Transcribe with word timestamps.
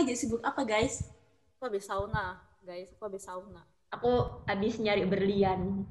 lagi 0.00 0.16
sibuk 0.16 0.40
apa 0.40 0.64
guys? 0.64 1.04
Aku 1.60 1.68
habis 1.68 1.84
sauna, 1.84 2.40
guys. 2.64 2.88
Aku 2.96 3.04
habis 3.04 3.28
sauna. 3.28 3.60
Aku 3.92 4.40
habis 4.48 4.80
nyari 4.80 5.04
berlian. 5.04 5.84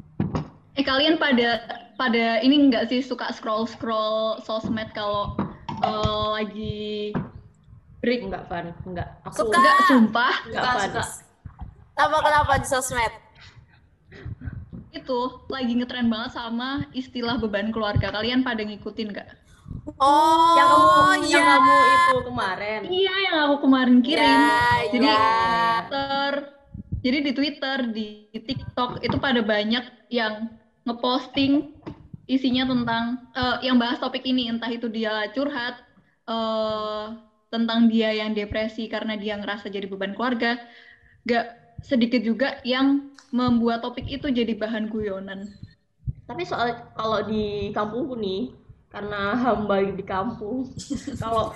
Eh 0.74 0.82
kalian 0.82 1.21
pada 1.21 1.62
pada 1.93 2.42
ini 2.42 2.74
nggak 2.74 2.89
sih 2.89 3.06
suka 3.06 3.30
scroll 3.38 3.70
scroll 3.70 4.42
sosmed 4.42 4.89
kalau 4.98 5.38
eh, 5.86 6.25
lagi 6.42 7.14
break? 8.02 8.25
Enggak, 8.25 8.50
Van. 8.50 8.74
Enggak. 8.82 9.10
Aku 9.30 9.46
Suka. 9.46 9.61
Enggak, 9.61 9.78
sumpah. 9.86 10.34
enggak, 10.50 10.64
Suka, 10.64 10.73
Van. 10.73 10.89
suka. 10.89 11.04
Apa 12.00 12.18
kenapa 12.25 12.52
di 12.57 12.68
sosmed? 12.68 13.14
Itu 14.89 15.46
lagi 15.54 15.78
ngetren 15.78 16.10
banget 16.10 16.33
sama 16.33 16.89
istilah 16.97 17.38
beban 17.38 17.69
keluarga. 17.69 18.10
Kalian 18.10 18.41
pada 18.41 18.66
ngikutin 18.66 19.07
nggak? 19.14 19.30
Oh, 19.98 20.54
Yang 20.57 20.68
kamu, 20.70 20.89
iya. 21.25 21.38
yang 21.39 21.46
kamu 21.50 21.75
itu 21.96 22.14
kemarin. 22.28 22.82
Iya, 22.89 23.14
yang 23.25 23.36
aku 23.47 23.56
kemarin 23.66 23.97
kirim. 24.06 24.39
Iya, 24.42 24.60
Jadi 24.92 25.06
iya. 25.06 25.20
Twitter, 25.89 26.34
jadi 27.04 27.18
di 27.25 27.32
Twitter, 27.38 27.78
di 27.96 28.07
TikTok 28.47 28.92
itu 29.06 29.18
pada 29.20 29.42
banyak 29.44 29.86
yang 30.11 30.33
ngeposting 30.86 31.54
isinya 32.30 32.64
tentang 32.70 33.03
eh, 33.33 33.58
yang 33.67 33.78
bahas 33.81 33.97
topik 34.03 34.23
ini, 34.28 34.52
entah 34.52 34.70
itu 34.72 34.88
dia 34.92 35.28
curhat 35.36 35.75
eh, 36.28 37.06
tentang 37.50 37.89
dia 37.89 38.09
yang 38.14 38.31
depresi 38.38 38.86
karena 38.94 39.17
dia 39.17 39.33
ngerasa 39.39 39.72
jadi 39.73 39.88
beban 39.89 40.14
keluarga. 40.14 40.59
Gak 41.28 41.45
sedikit 41.83 42.22
juga 42.25 42.59
yang 42.67 43.11
membuat 43.31 43.81
topik 43.85 44.06
itu 44.09 44.28
jadi 44.30 44.53
bahan 44.58 44.89
guyonan. 44.91 45.50
Tapi 46.30 46.44
soal 46.45 46.69
kalau 46.94 47.25
di 47.25 47.73
kampungku 47.73 48.13
nih, 48.19 48.53
karena 48.89 49.37
hamba 49.37 49.85
di 49.85 50.05
kampung, 50.05 50.69
kalau 51.21 51.53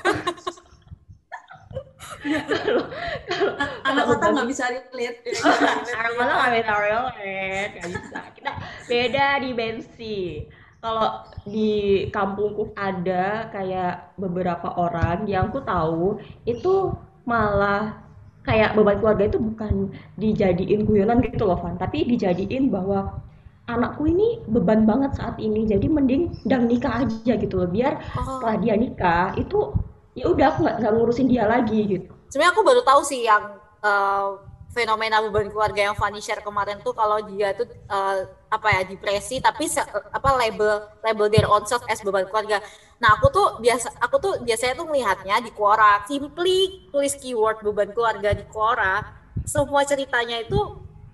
Anak 3.84 4.06
kota 4.08 4.26
nggak 4.32 4.48
bisa 4.48 4.64
relate. 4.72 5.20
Anak 6.00 6.12
kota 6.16 6.32
nggak 6.40 6.54
bisa 6.56 6.74
relate, 6.80 7.74
nggak 7.80 7.90
bisa. 7.92 8.20
Kita 8.38 8.52
beda 8.88 9.28
dimensi. 9.44 10.48
Kalau 10.84 11.24
di 11.48 12.08
kampungku 12.12 12.76
ada 12.76 13.48
kayak 13.52 14.20
beberapa 14.20 14.76
orang 14.76 15.24
yang 15.32 15.48
ku 15.48 15.64
tahu 15.64 16.20
itu 16.44 16.92
malah 17.24 18.04
kayak 18.44 18.76
beban 18.76 19.00
keluarga 19.00 19.32
itu 19.32 19.40
bukan 19.40 19.96
dijadiin 20.20 20.84
guyonan 20.84 21.24
gitu 21.24 21.48
loh 21.48 21.56
Van, 21.64 21.80
tapi 21.80 22.04
dijadiin 22.04 22.68
bahwa 22.68 23.24
anakku 23.64 24.04
ini 24.08 24.44
beban 24.46 24.84
banget 24.84 25.16
saat 25.16 25.40
ini, 25.40 25.64
jadi 25.64 25.88
mending 25.88 26.36
dang 26.44 26.68
nikah 26.68 27.08
aja 27.08 27.34
gitu 27.40 27.56
loh, 27.64 27.70
biar 27.72 27.96
Oh. 28.20 28.38
setelah 28.40 28.56
dia 28.60 28.76
nikah 28.76 29.32
itu 29.40 29.72
ya 30.14 30.28
udah 30.30 30.46
aku 30.52 30.60
nggak 30.68 30.92
ngurusin 30.94 31.28
dia 31.32 31.48
lagi 31.48 31.80
gitu. 31.88 32.12
Sebenarnya 32.30 32.52
aku 32.54 32.62
baru 32.66 32.82
tahu 32.84 33.02
sih 33.08 33.24
yang 33.24 33.56
eh, 33.84 34.30
fenomena 34.74 35.22
beban 35.22 35.54
keluarga 35.54 35.86
yang 35.90 35.96
Fanny 35.96 36.18
share 36.18 36.42
kemarin 36.42 36.82
tuh 36.82 36.98
kalau 36.98 37.22
dia 37.24 37.54
tuh 37.54 37.70
eh, 37.72 38.18
apa 38.52 38.68
ya 38.70 38.82
depresi 38.86 39.42
tapi 39.42 39.66
se- 39.66 39.86
apa 39.90 40.30
label 40.38 40.86
label 41.02 41.28
their 41.30 41.48
own 41.50 41.64
self 41.66 41.82
as 41.90 42.02
beban 42.04 42.26
keluarga. 42.30 42.62
Nah 43.02 43.16
aku 43.18 43.30
tuh 43.32 43.48
biasa 43.64 43.96
aku 44.02 44.16
tuh 44.22 44.34
biasanya 44.44 44.76
tuh 44.78 44.88
melihatnya 44.90 45.40
di 45.42 45.50
Quora, 45.56 46.04
simply 46.06 46.90
tulis 46.92 47.16
keyword 47.18 47.64
beban 47.64 47.90
keluarga 47.96 48.34
di 48.36 48.44
Quora, 48.50 49.02
semua 49.48 49.82
ceritanya 49.88 50.42
itu 50.42 50.58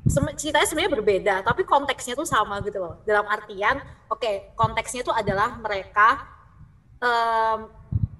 ceritanya 0.09 0.65
sebenarnya 0.65 0.93
berbeda 0.97 1.35
tapi 1.45 1.61
konteksnya 1.63 2.17
tuh 2.17 2.25
sama 2.25 2.59
gitu 2.65 2.81
loh. 2.81 2.99
Dalam 3.05 3.29
artian, 3.29 3.77
oke 4.09 4.57
konteksnya 4.57 5.05
tuh 5.05 5.13
adalah 5.13 5.55
mereka 5.61 6.25
em, 6.97 7.59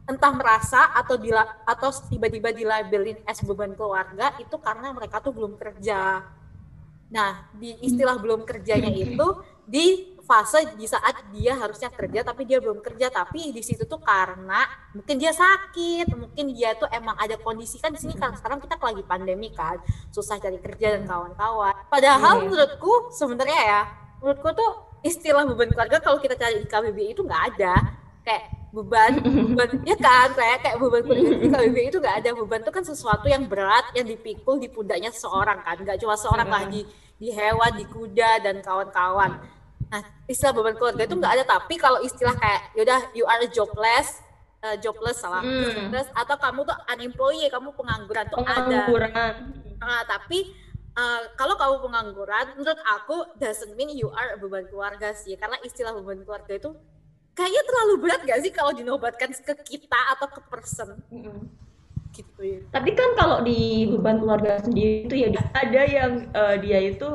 entah 0.10 0.34
merasa 0.34 0.90
atau 0.98 1.22
dila, 1.22 1.46
atau 1.70 1.94
tiba-tiba 2.10 2.50
dilabelin 2.50 3.22
as 3.30 3.42
beban 3.46 3.78
keluarga 3.78 4.34
itu 4.42 4.58
karena 4.58 4.90
mereka 4.90 5.22
tuh 5.22 5.30
belum 5.30 5.54
kerja. 5.58 6.26
Nah, 7.10 7.50
di 7.54 7.78
istilah 7.82 8.18
belum 8.18 8.46
kerjanya 8.46 8.90
itu 8.90 9.28
di 9.66 10.18
fase 10.30 10.78
di 10.78 10.86
saat 10.86 11.26
dia 11.34 11.58
harusnya 11.58 11.90
kerja 11.90 12.22
tapi 12.22 12.46
dia 12.46 12.62
belum 12.62 12.86
kerja 12.86 13.10
tapi 13.10 13.50
di 13.50 13.66
situ 13.66 13.90
tuh 13.90 13.98
karena 13.98 14.62
mungkin 14.94 15.18
dia 15.18 15.34
sakit, 15.34 16.06
mungkin 16.14 16.54
dia 16.54 16.78
tuh 16.78 16.86
emang 16.94 17.18
ada 17.18 17.34
kondisi 17.42 17.82
kan 17.82 17.90
di 17.90 17.98
sini 17.98 18.14
kan 18.14 18.38
sekarang 18.38 18.62
kita 18.62 18.78
lagi 18.78 19.02
pandemi 19.02 19.50
kan, 19.50 19.82
susah 20.14 20.38
cari 20.38 20.62
kerja 20.62 21.02
dan 21.02 21.10
kawan-kawan. 21.10 21.74
Padahal 21.90 22.34
Iya. 22.38 22.42
menurutku 22.46 22.94
sebenarnya 23.10 23.60
ya, 23.60 23.82
menurutku 24.22 24.50
tuh 24.54 24.72
istilah 25.02 25.44
beban 25.44 25.70
keluarga 25.70 25.98
kalau 25.98 26.18
kita 26.18 26.36
cari 26.36 26.62
di 26.62 26.68
KBBI 26.68 27.12
itu 27.12 27.22
nggak 27.22 27.44
ada. 27.56 27.74
Kayak 28.22 28.44
beban 28.70 29.12
beban 29.24 29.70
ya 29.90 29.98
kan? 29.98 30.30
Kayak 30.34 30.58
kayak 30.62 30.78
beban 30.78 31.02
keluarga 31.02 31.34
di 31.36 31.48
KBBI 31.50 31.88
itu 31.90 31.98
nggak 31.98 32.16
ada. 32.22 32.30
Beban 32.36 32.60
itu 32.62 32.72
kan 32.72 32.84
sesuatu 32.86 33.26
yang 33.26 33.44
berat 33.50 33.90
yang 33.94 34.06
dipikul 34.06 34.62
di 34.62 34.70
pundaknya 34.70 35.10
seseorang 35.10 35.66
kan. 35.66 35.76
Nggak 35.82 35.98
cuma 35.98 36.14
seorang 36.14 36.48
lah 36.48 36.64
di 36.70 36.86
di 37.20 37.34
hewan 37.34 37.74
di 37.74 37.84
kuda 37.84 38.40
dan 38.40 38.62
kawan-kawan. 38.62 39.42
Nah 39.90 40.02
istilah 40.30 40.54
beban 40.54 40.78
keluarga 40.78 41.02
itu 41.04 41.16
nggak 41.18 41.34
ada. 41.36 41.44
Tapi 41.48 41.74
kalau 41.76 42.00
istilah 42.00 42.38
kayak 42.38 42.78
yaudah 42.78 43.02
you 43.12 43.26
are 43.26 43.42
jobless 43.50 44.22
eh, 44.60 44.76
jobless 44.78 45.24
salah 45.24 45.40
Hmm. 45.40 45.88
Terus, 45.90 46.12
atau 46.12 46.36
kamu 46.36 46.68
tuh 46.68 46.78
unemployed 46.86 47.48
kamu 47.48 47.72
pengangguran 47.74 48.28
tuh 48.28 48.44
ada. 48.44 48.60
Pengangguran. 48.60 49.34
Ah, 49.80 50.04
tapi 50.04 50.52
eh, 51.00 51.22
kalau 51.40 51.56
kamu 51.56 51.76
pengangguran, 51.88 52.46
menurut 52.60 52.82
aku 52.84 53.18
doesn't 53.40 53.74
mean 53.80 53.90
you 53.96 54.12
are 54.12 54.36
a 54.36 54.38
beban 54.38 54.68
keluarga 54.68 55.16
sih. 55.16 55.40
Karena 55.40 55.56
istilah 55.64 55.96
beban 55.96 56.22
keluarga 56.28 56.54
itu 56.60 56.70
kayaknya 57.32 57.64
terlalu 57.64 57.94
berat 58.04 58.22
gak 58.28 58.40
sih 58.44 58.52
kalau 58.52 58.76
dinobatkan 58.76 59.32
ke 59.32 59.54
kita 59.64 60.00
atau 60.18 60.28
ke 60.28 60.42
person 60.52 61.00
Mm-mm. 61.08 61.48
gitu 62.12 62.42
ya. 62.44 62.60
Tapi 62.76 62.92
kan 63.00 63.16
kalau 63.16 63.40
di 63.40 63.88
beban 63.88 64.20
keluarga 64.20 64.60
sendiri 64.60 65.08
itu 65.08 65.16
ya 65.16 65.32
ada 65.56 65.82
yang 65.88 66.12
eh, 66.36 66.56
dia 66.60 66.80
itu 66.84 67.10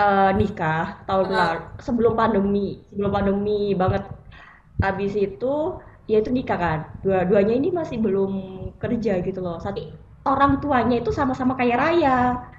eh, 0.00 0.30
nikah 0.32 1.04
tahun 1.04 1.26
Ah. 1.28 1.36
lalu 1.36 1.60
sebelum 1.84 2.12
pandemi, 2.16 2.68
sebelum 2.88 3.10
pandemi 3.12 3.76
banget. 3.76 4.08
Habis 4.80 5.12
itu 5.18 5.76
ya 6.08 6.22
itu 6.22 6.30
nikah 6.32 6.56
kan. 6.56 6.78
Dua-duanya 7.04 7.52
ini 7.58 7.68
masih 7.68 7.98
belum 8.00 8.32
kerja 8.80 9.20
gitu 9.20 9.42
loh. 9.44 9.58
Satu 9.60 9.82
orang 10.28 10.60
tuanya 10.60 11.00
itu 11.00 11.10
sama-sama 11.10 11.52
kaya 11.54 11.74
raya 11.74 12.18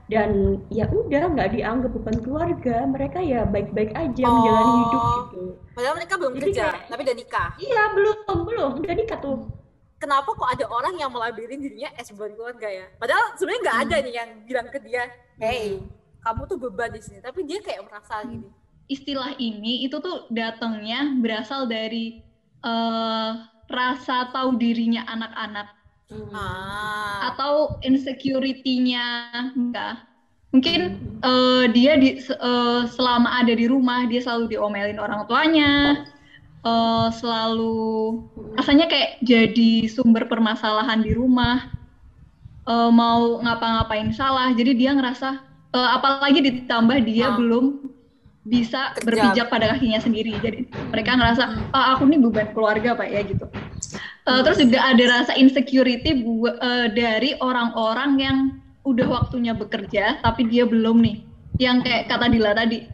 dan 0.09 0.57
ya 0.68 0.90
udah 0.90 1.30
nggak 1.30 1.53
dianggap 1.53 1.91
beban 1.94 2.18
keluarga. 2.19 2.81
Mereka 2.84 3.19
ya 3.22 3.46
baik-baik 3.46 3.94
aja 3.94 4.24
menjalani 4.25 4.66
Oh. 4.66 4.78
hidup 4.81 5.02
gitu. 5.06 5.44
Padahal 5.78 5.96
mereka 5.96 6.13
belum 6.18 6.34
Jadi 6.34 6.44
kerja, 6.44 6.63
kayak- 6.68 6.88
tapi 6.90 7.02
udah 7.06 7.18
nikah. 7.18 7.50
Iya 7.57 7.81
belum 7.94 8.18
belum 8.44 8.72
udah 8.81 8.96
nikah 8.96 9.19
tuh. 9.19 9.38
Kenapa 10.00 10.31
kok 10.31 10.47
ada 10.47 10.66
orang 10.66 10.96
yang 10.96 11.12
melabelin 11.12 11.59
dirinya 11.59 11.91
as 11.94 12.07
beban 12.09 12.31
keluarga 12.34 12.68
ya? 12.68 12.85
Padahal 12.96 13.35
sebenarnya 13.35 13.62
nggak 13.62 13.80
ada 13.84 13.96
nih 14.00 14.13
yang 14.16 14.30
bilang 14.44 14.68
ke 14.68 14.80
dia, 14.80 15.03
hey, 15.38 15.84
kamu 16.19 16.41
tuh 16.46 16.57
beban 16.57 16.90
di 16.90 17.00
sini. 17.00 17.19
Tapi 17.19 17.44
dia 17.44 17.59
kayak 17.59 17.84
merasa 17.86 18.24
gini. 18.24 18.47
istilah 18.88 19.38
ini 19.38 19.86
itu 19.86 20.01
tuh 20.01 20.25
datangnya 20.30 21.13
berasal 21.16 21.69
dari 21.69 22.25
eh, 22.59 23.31
rasa 23.69 24.34
tahu 24.34 24.57
dirinya 24.57 25.06
anak-anak 25.06 25.78
Ah, 26.09 27.30
atau 27.34 27.78
insecurity-nya 27.86 29.06
enggak. 29.53 30.02
Mungkin 30.50 30.81
eh, 31.22 31.64
dia 31.70 31.94
di 32.02 32.18
eh, 32.18 32.81
selama 32.90 33.30
ada 33.30 33.53
di 33.53 33.70
rumah 33.70 34.09
dia 34.09 34.18
selalu 34.18 34.50
diomelin 34.58 34.98
orang 34.98 35.30
tuanya, 35.30 36.02
eh, 36.66 37.08
selalu 37.14 38.18
rasanya 38.58 38.90
kayak 38.90 39.22
jadi 39.22 39.86
sumber 39.86 40.25
permasalahan 40.25 41.06
di 41.06 41.14
rumah. 41.14 41.69
Eh, 42.66 42.90
mau 42.90 43.38
ngapa-ngapain 43.46 44.09
salah, 44.09 44.50
jadi 44.57 44.74
dia 44.74 44.92
ngerasa 44.98 45.38
eh, 45.78 45.89
apalagi 45.94 46.42
ditambah 46.42 47.06
dia 47.06 47.30
Ah. 47.30 47.38
belum 47.38 47.86
bisa 48.50 48.98
Kerja. 48.98 49.06
berpijak 49.06 49.48
pada 49.54 49.78
kakinya 49.78 50.01
sendiri. 50.01 50.33
Jadi 50.42 50.66
mereka 50.89 51.13
ngerasa 51.13 51.69
ah, 51.69 51.94
aku 51.94 52.10
nih 52.10 52.18
beban 52.18 52.50
keluarga 52.57 52.98
pak 52.98 53.06
ya 53.06 53.22
gitu. 53.22 53.45
Eh, 54.30 54.42
terus 54.46 54.62
juga 54.62 54.80
ada 54.86 55.04
rasa 55.10 55.34
insecurity 55.34 56.22
eh, 56.22 56.88
dari 56.94 57.34
orang-orang 57.42 58.12
yang 58.22 58.38
udah 58.86 59.08
waktunya 59.10 59.58
bekerja 59.58 60.22
tapi 60.22 60.46
dia 60.46 60.70
belum 60.70 61.02
nih. 61.02 61.18
Yang 61.58 61.78
kayak 61.90 62.04
kata 62.14 62.26
Dila 62.30 62.54
tadi. 62.54 62.86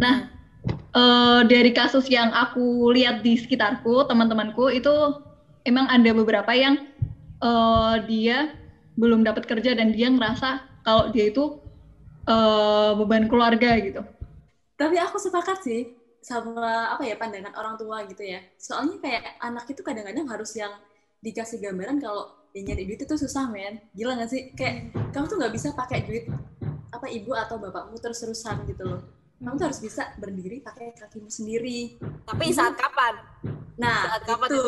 Nah, 0.00 0.32
eh, 0.96 1.40
dari 1.44 1.70
kasus 1.76 2.08
yang 2.08 2.32
aku 2.32 2.88
lihat 2.96 3.20
di 3.20 3.36
sekitarku, 3.36 4.08
teman-temanku 4.08 4.72
itu 4.72 5.20
emang 5.68 5.84
ada 5.92 6.10
beberapa 6.16 6.56
yang 6.56 6.88
eh, 7.44 7.94
dia 8.08 8.56
belum 8.96 9.20
dapat 9.24 9.44
kerja 9.44 9.76
dan 9.76 9.92
dia 9.92 10.08
ngerasa 10.08 10.64
kalau 10.88 11.12
dia 11.12 11.28
itu 11.28 11.60
eh, 12.24 12.90
beban 12.96 13.28
keluarga 13.28 13.76
gitu. 13.76 14.00
Tapi 14.80 14.96
aku 14.96 15.20
sepakat 15.20 15.60
sih 15.60 15.99
sama 16.20 16.92
apa 16.94 17.02
ya 17.04 17.16
pandangan 17.16 17.52
orang 17.56 17.74
tua 17.80 18.04
gitu 18.08 18.22
ya. 18.24 18.40
Soalnya 18.60 19.00
kayak 19.00 19.40
anak 19.40 19.64
itu 19.68 19.80
kadang-kadang 19.80 20.28
harus 20.28 20.52
yang 20.56 20.72
dikasih 21.20 21.60
gambaran 21.60 22.00
kalau 22.00 22.32
ya 22.52 22.60
nyari 22.64 22.84
duit 22.88 23.00
itu 23.02 23.14
susah 23.16 23.48
men. 23.48 23.80
Gila 23.96 24.16
gak 24.20 24.30
sih? 24.30 24.52
Kayak 24.56 24.92
kamu 25.12 25.24
tuh 25.28 25.36
nggak 25.40 25.52
bisa 25.54 25.68
pakai 25.72 26.04
duit 26.04 26.24
apa 26.90 27.06
ibu 27.08 27.32
atau 27.32 27.56
bapakmu 27.56 27.96
terus-terusan 27.96 28.68
gitu 28.68 28.82
loh. 28.84 29.00
Kamu 29.40 29.56
tuh 29.56 29.66
harus 29.72 29.80
bisa 29.80 30.12
berdiri 30.20 30.60
pakai 30.60 30.92
kakimu 30.92 31.32
sendiri. 31.32 31.96
tapi 32.28 32.52
saat 32.52 32.76
kapan? 32.76 33.16
Nah, 33.80 34.12
Saat 34.12 34.22
kapan 34.28 34.48
itu 34.52 34.64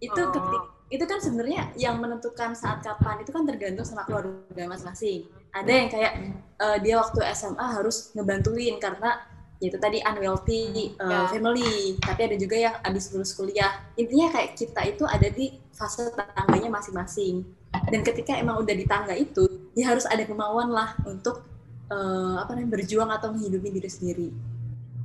itu 0.00 0.22
Oh. 0.22 0.32
ketik 0.32 0.64
itu 0.90 1.04
kan 1.06 1.18
sebenarnya 1.22 1.70
yang 1.78 2.02
menentukan 2.02 2.50
saat 2.50 2.82
kapan 2.82 3.22
itu 3.22 3.30
kan 3.30 3.46
tergantung 3.46 3.86
sama 3.86 4.02
keluarga 4.02 4.66
masing-masing. 4.66 5.22
Ada 5.54 5.70
yang 5.70 5.88
kayak 5.90 6.12
uh, 6.58 6.78
dia 6.82 6.98
waktu 6.98 7.18
SMA 7.30 7.62
harus 7.62 8.10
ngebantuin 8.14 8.74
karena 8.82 9.22
yaitu 9.60 9.76
tadi 9.76 10.00
unwealthy 10.00 10.96
uh, 10.96 11.28
ya. 11.28 11.36
family, 11.36 12.00
tapi 12.00 12.20
ada 12.32 12.36
juga 12.40 12.56
yang 12.56 12.74
habis 12.80 13.12
lulus 13.12 13.36
kuliah. 13.36 13.84
Intinya 14.00 14.32
kayak 14.32 14.56
kita 14.56 14.80
itu 14.88 15.04
ada 15.04 15.28
di 15.28 15.60
fase 15.76 16.08
tangganya 16.16 16.72
masing-masing. 16.72 17.44
Dan 17.92 18.00
ketika 18.00 18.34
emang 18.40 18.64
udah 18.64 18.74
di 18.74 18.88
tangga 18.88 19.12
itu, 19.12 19.46
ya 19.76 19.92
harus 19.92 20.08
ada 20.08 20.24
kemauan 20.24 20.72
lah 20.72 20.96
untuk 21.04 21.44
uh, 21.92 22.40
apa 22.40 22.56
namanya 22.56 22.80
berjuang 22.80 23.12
atau 23.12 23.36
menghidupi 23.36 23.68
diri 23.68 23.90
sendiri. 23.92 24.28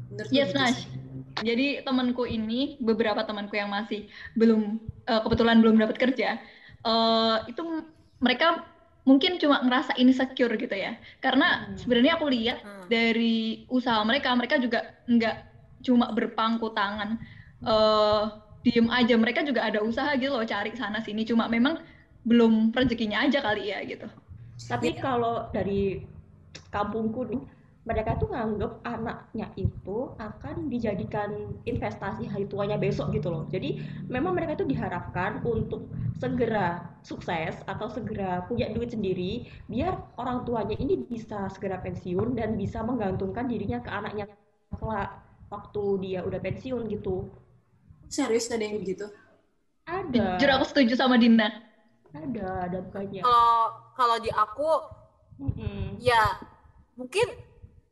Menurut 0.09 0.31
yes, 0.31 0.55
Nash. 0.55 0.87
Jadi 1.43 1.83
temanku 1.83 2.23
ini, 2.23 2.79
beberapa 2.79 3.19
temanku 3.27 3.59
yang 3.59 3.67
masih 3.67 4.07
belum 4.39 4.79
uh, 5.03 5.19
kebetulan 5.27 5.59
belum 5.59 5.75
dapat 5.83 5.99
kerja, 5.99 6.39
uh, 6.87 7.43
itu 7.51 7.83
mereka 8.23 8.63
mungkin 9.05 9.37
cuma 9.37 9.61
ngerasa 9.61 9.95
insecure 10.01 10.57
gitu 10.57 10.73
ya. 10.73 10.97
Karena 11.21 11.69
hmm. 11.69 11.77
sebenarnya 11.77 12.17
aku 12.17 12.25
lihat 12.27 12.59
hmm. 12.59 12.85
dari 12.89 13.63
usaha 13.69 14.01
mereka, 14.01 14.33
mereka 14.33 14.57
juga 14.57 14.97
nggak 15.05 15.37
cuma 15.85 16.09
berpangku 16.11 16.73
tangan, 16.73 17.21
uh, 17.61 18.41
diem 18.65 18.89
aja. 18.89 19.13
Mereka 19.13 19.45
juga 19.45 19.63
ada 19.63 19.79
usaha 19.85 20.09
gitu 20.17 20.33
loh, 20.33 20.43
cari 20.43 20.73
sana 20.73 20.99
sini. 21.05 21.23
Cuma 21.23 21.45
memang 21.45 21.79
belum 22.25 22.73
rezekinya 22.73 23.21
aja 23.21 23.39
kali 23.45 23.69
ya 23.69 23.85
gitu. 23.85 24.09
Tapi 24.65 24.97
kalau 24.97 25.53
dari 25.53 26.01
kampungku 26.73 27.29
nih, 27.29 27.41
mereka 27.85 28.17
tuh 28.17 28.33
nganggep 28.33 28.81
anaknya 28.81 29.47
itu 29.53 30.09
akan 30.17 30.73
dijadikan 30.73 31.53
investasi 31.69 32.25
hari 32.25 32.49
tuanya 32.49 32.81
besok 32.81 33.13
gitu 33.13 33.29
loh. 33.29 33.45
Jadi 33.53 33.77
memang 34.09 34.33
mereka 34.33 34.57
itu 34.57 34.65
diharapkan 34.65 35.45
untuk 35.45 35.85
segera 36.17 36.97
sukses 37.05 37.53
atau 37.69 37.85
segera 37.85 38.41
punya 38.49 38.73
duit 38.73 38.89
sendiri 38.89 39.45
biar 39.69 40.17
orang 40.17 40.41
tuanya 40.49 40.73
ini 40.81 41.05
bisa 41.05 41.45
segera 41.53 41.77
pensiun 41.77 42.33
dan 42.33 42.57
bisa 42.57 42.81
menggantungkan 42.81 43.45
dirinya 43.45 43.77
ke 43.85 43.89
anaknya 43.93 44.25
kelak 44.73 45.21
waktu 45.53 45.83
dia 46.01 46.25
udah 46.25 46.41
pensiun 46.41 46.89
gitu. 46.89 47.29
Serius 48.09 48.49
ada 48.49 48.65
yang 48.65 48.81
begitu? 48.81 49.05
Ada. 49.85 50.41
Jujur 50.41 50.49
aku 50.57 50.65
setuju 50.73 50.93
sama 50.97 51.21
Dinda. 51.21 51.53
Ada, 52.09 52.65
ada 52.65 52.77
bukannya. 52.81 53.21
Kalau 53.21 53.57
kalau 53.93 54.17
di 54.17 54.33
aku 54.33 54.71
mm 55.37 55.51
-hmm. 55.53 55.83
ya 56.01 56.23
mungkin 56.97 57.44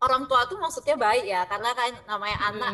orang 0.03 0.27
tua 0.27 0.43
tuh 0.45 0.59
maksudnya 0.59 0.99
baik 0.99 1.23
ya 1.23 1.47
karena 1.47 1.71
kan 1.71 1.91
namanya 2.05 2.37
anak 2.51 2.73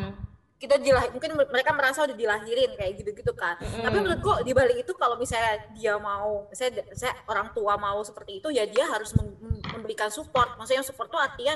kita 0.59 0.75
dilah 0.75 1.07
mungkin 1.15 1.39
mereka 1.39 1.71
merasa 1.71 2.03
udah 2.03 2.17
dilahirin 2.19 2.75
kayak 2.75 2.99
gitu-gitu 2.99 3.31
kan. 3.31 3.55
Mm. 3.63 3.79
tapi 3.79 3.95
menurutku 4.03 4.31
di 4.43 4.51
balik 4.51 4.83
itu 4.83 4.91
kalau 4.99 5.15
misalnya 5.15 5.55
dia 5.71 5.95
mau 5.95 6.51
misalnya 6.51 6.83
saya 6.91 7.15
orang 7.31 7.55
tua 7.55 7.79
mau 7.79 8.03
seperti 8.03 8.43
itu 8.43 8.51
ya 8.51 8.67
dia 8.67 8.83
harus 8.91 9.15
memberikan 9.71 10.11
support. 10.11 10.59
Maksudnya 10.59 10.83
support 10.83 11.07
tuh 11.07 11.15
artinya 11.15 11.55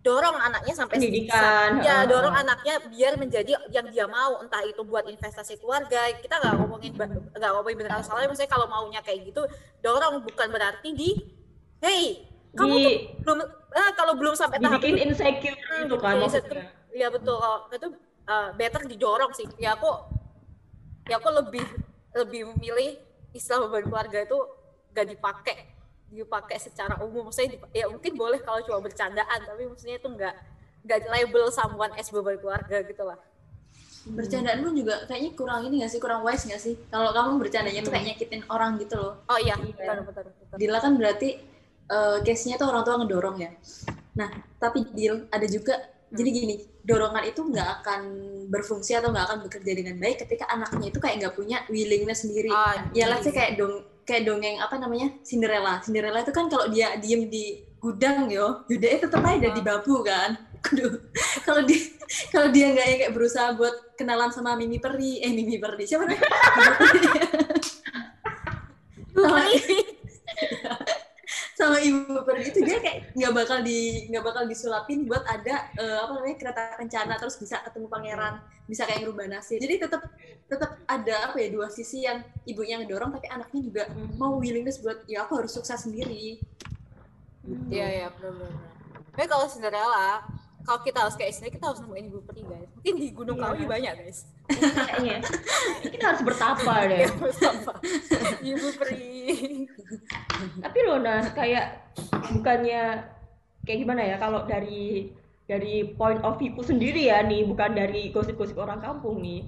dorong 0.00 0.36
anaknya 0.36 0.72
sampai 0.72 0.96
pendidikan 0.96 1.76
ya 1.84 2.08
dorong 2.08 2.32
anaknya 2.32 2.80
biar 2.88 3.20
menjadi 3.20 3.52
yang 3.68 3.84
dia 3.92 4.08
mau 4.08 4.40
entah 4.40 4.64
itu 4.64 4.80
buat 4.80 5.04
investasi 5.04 5.60
keluarga 5.60 6.08
kita 6.24 6.40
nggak 6.40 6.56
ngomongin 6.56 6.92
nggak 7.36 7.50
ngomongin 7.52 7.84
benar 7.84 8.00
soalnya 8.00 8.32
misalnya 8.32 8.48
kalau 8.48 8.64
maunya 8.64 9.04
kayak 9.04 9.28
gitu 9.28 9.44
dorong 9.84 10.24
bukan 10.24 10.48
berarti 10.48 10.96
di 10.96 11.12
hey 11.84 12.29
kamu 12.54 12.74
di, 12.74 12.82
tuh 12.82 12.94
belum 13.22 13.38
eh, 13.46 13.90
kalau 13.94 14.14
belum 14.18 14.34
sampai 14.34 14.58
tahap 14.58 14.82
itu 14.82 14.98
insecure 14.98 15.54
hmm, 15.54 15.86
itu 15.86 15.96
kan 16.02 16.14
maksudnya. 16.18 16.62
iya 16.90 17.06
betul. 17.08 17.38
Kalau 17.38 17.58
itu 17.70 17.88
uh, 18.26 18.48
better 18.58 18.82
didorong 18.90 19.32
sih. 19.34 19.46
Ya 19.62 19.78
aku 19.78 19.90
ya 21.06 21.22
aku 21.22 21.30
lebih 21.30 21.64
lebih 22.14 22.50
memilih 22.54 22.98
istilah 23.30 23.70
beban 23.70 23.86
keluarga 23.86 24.18
itu 24.26 24.38
gak 24.90 25.06
dipakai 25.06 25.56
dipakai 26.10 26.58
secara 26.58 26.98
umum. 26.98 27.30
Maksudnya 27.30 27.62
ya 27.70 27.86
mungkin 27.86 28.18
boleh 28.18 28.42
kalau 28.42 28.58
cuma 28.66 28.82
bercandaan 28.82 29.46
tapi 29.46 29.70
maksudnya 29.70 30.02
itu 30.02 30.08
nggak 30.10 30.34
nggak 30.80 30.98
label 31.06 31.46
someone 31.54 31.94
as 31.94 32.10
beban 32.10 32.34
keluarga 32.42 32.82
gitu 32.82 33.06
lah. 33.06 33.18
Bercandaan 34.00 34.64
pun 34.64 34.72
juga 34.74 35.04
kayaknya 35.06 35.36
kurang 35.36 35.60
ini 35.68 35.84
gak 35.84 35.92
sih? 35.92 36.00
Kurang 36.00 36.24
wise 36.24 36.48
gak 36.48 36.58
sih? 36.58 36.74
Kalau 36.88 37.12
kamu 37.12 37.36
bercandanya 37.36 37.84
hmm. 37.84 37.86
tuh 37.86 37.92
kayak 37.92 38.06
nyakitin 38.10 38.42
orang 38.48 38.80
gitu 38.80 38.96
loh. 38.96 39.14
Oh 39.28 39.38
iya. 39.38 39.54
Betul 39.60 40.08
betul, 40.08 40.24
betul. 40.32 40.56
Dila 40.56 40.78
kan 40.80 40.92
berarti 40.96 41.49
uh, 41.90 42.18
case-nya 42.22 42.56
tuh 42.56 42.70
orang 42.70 42.86
tua 42.86 42.96
ngedorong 43.02 43.36
ya. 43.42 43.50
Nah, 44.16 44.30
tapi 44.62 44.86
deal 44.94 45.26
ada 45.28 45.46
juga 45.50 45.74
hmm. 45.76 46.16
jadi 46.16 46.30
gini, 46.30 46.56
dorongan 46.86 47.24
itu 47.26 47.42
nggak 47.42 47.68
akan 47.82 48.00
berfungsi 48.48 48.96
atau 48.96 49.10
nggak 49.12 49.26
akan 49.26 49.38
bekerja 49.46 49.72
dengan 49.74 49.98
baik 49.98 50.24
ketika 50.26 50.48
anaknya 50.48 50.90
itu 50.90 50.98
kayak 51.02 51.16
nggak 51.20 51.34
punya 51.36 51.58
willingness 51.68 52.22
sendiri. 52.24 52.50
Oh, 52.50 52.74
ya 52.94 53.10
lah 53.10 53.18
sih 53.20 53.34
kayak 53.34 53.58
dong 53.58 53.84
kayak 54.06 54.26
dongeng 54.26 54.58
apa 54.58 54.74
namanya 54.78 55.12
Cinderella. 55.22 55.78
Cinderella 55.84 56.22
itu 56.22 56.32
kan 56.34 56.50
kalau 56.50 56.66
dia 56.70 56.96
diem 56.98 57.30
di 57.30 57.62
gudang 57.80 58.28
yo, 58.28 58.64
itu 58.68 58.80
tetap 58.80 59.22
aja 59.24 59.50
di 59.50 59.62
babu 59.62 60.02
kan. 60.06 60.36
kalau 61.46 61.64
dia 61.64 61.80
kalau 62.28 62.52
dia 62.52 62.68
nggak 62.68 62.86
kayak 63.00 63.12
berusaha 63.16 63.56
buat 63.56 63.96
kenalan 63.96 64.28
sama 64.28 64.60
Mimi 64.60 64.76
Peri, 64.76 65.24
eh 65.24 65.32
Mimi 65.32 65.56
Peri 65.56 65.88
siapa 65.88 66.04
namanya? 66.04 66.28
sama 71.60 71.76
ibu 71.84 72.16
pergi 72.24 72.48
itu 72.48 72.60
dia 72.64 72.80
kayak 72.80 73.12
nggak 73.12 73.32
bakal 73.36 73.58
di 73.60 74.08
nggak 74.08 74.24
bakal 74.24 74.42
disulapin 74.48 75.04
buat 75.04 75.20
ada 75.28 75.68
uh, 75.76 76.08
apa 76.08 76.12
namanya 76.16 76.36
kereta 76.40 76.62
kencana 76.80 77.14
terus 77.20 77.36
bisa 77.36 77.60
ketemu 77.60 77.86
pangeran 77.92 78.40
bisa 78.64 78.88
kayak 78.88 79.04
ngerubah 79.04 79.26
nasib. 79.28 79.60
Jadi 79.60 79.74
tetap 79.76 80.02
tetap 80.48 80.80
ada 80.88 81.16
apa 81.28 81.36
ya 81.36 81.52
dua 81.52 81.68
sisi 81.68 82.08
yang 82.08 82.24
ibunya 82.48 82.80
ngedorong 82.80 83.12
tapi 83.12 83.28
anaknya 83.28 83.60
juga 83.60 83.82
hmm. 83.92 84.16
mau 84.16 84.40
willingness 84.40 84.80
buat 84.80 85.04
ya 85.04 85.28
aku 85.28 85.44
harus 85.44 85.52
sukses 85.52 85.84
sendiri. 85.84 86.40
Iya 87.68 87.86
iya 87.86 88.06
benar-benar. 88.16 88.56
Tapi 89.10 89.26
kalau 89.28 89.46
Cinderella 89.50 90.24
kalau 90.66 90.80
kita 90.84 90.98
harus 91.02 91.16
kayak 91.16 91.32
sini 91.34 91.48
kita 91.50 91.64
harus 91.70 91.80
nemuin 91.82 92.06
ibu 92.10 92.20
peri 92.24 92.42
guys. 92.44 92.70
Mungkin 92.76 92.94
di 93.00 93.08
gunung 93.10 93.36
yeah. 93.40 93.46
kawi 93.52 93.64
banyak 93.66 93.94
guys. 94.04 94.18
Kayaknya. 94.50 95.18
Kita 95.82 96.04
harus 96.14 96.22
bertapa 96.22 96.74
deh. 96.86 96.98
Iya, 97.04 97.08
bertapa. 97.16 97.72
Ibu 98.40 98.68
peri 98.78 99.20
tapi 100.60 100.78
loh 100.86 100.98
nah 101.02 101.20
kayak 101.34 101.92
bukannya 102.32 103.04
kayak 103.66 103.78
gimana 103.84 104.02
ya 104.06 104.16
kalau 104.16 104.46
dari 104.46 105.10
dari 105.50 105.82
point 105.98 106.22
of 106.22 106.38
view 106.38 106.54
sendiri 106.62 107.10
ya 107.10 107.26
nih 107.26 107.42
bukan 107.42 107.74
dari 107.74 108.14
gosip-gosip 108.14 108.54
orang 108.56 108.78
kampung 108.78 109.18
nih 109.18 109.44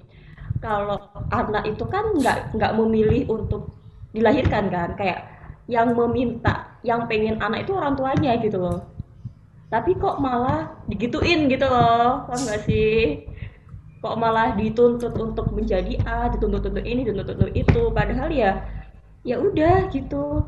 kalau 0.59 0.99
anak 1.31 1.63
itu 1.67 1.83
kan 1.87 2.11
nggak 2.15 2.55
nggak 2.55 2.71
memilih 2.79 3.27
untuk 3.27 3.75
dilahirkan 4.15 4.71
kan? 4.71 4.95
Kayak 4.95 5.27
yang 5.67 5.91
meminta 5.91 6.79
yang 6.87 7.07
pengen 7.07 7.39
anak 7.39 7.67
itu 7.67 7.75
orang 7.75 7.95
tuanya 7.95 8.35
gitu 8.39 8.59
loh 8.59 8.92
tapi 9.73 9.97
kok 9.97 10.21
malah 10.21 10.77
digituin 10.85 11.49
gitu 11.49 11.65
loh 11.65 12.29
paham 12.29 12.41
nggak 12.45 12.61
sih? 12.69 13.25
Kok 14.03 14.15
malah 14.21 14.53
dituntut 14.53 15.15
untuk 15.17 15.49
menjadi 15.57 15.97
A 16.05 16.29
dituntut 16.29 16.61
untuk 16.69 16.85
ini 16.85 17.01
dituntut 17.07 17.41
untuk 17.41 17.51
itu. 17.57 17.81
Padahal 17.89 18.29
ya 18.29 18.51
ya 19.25 19.41
udah 19.41 19.89
gitu. 19.89 20.45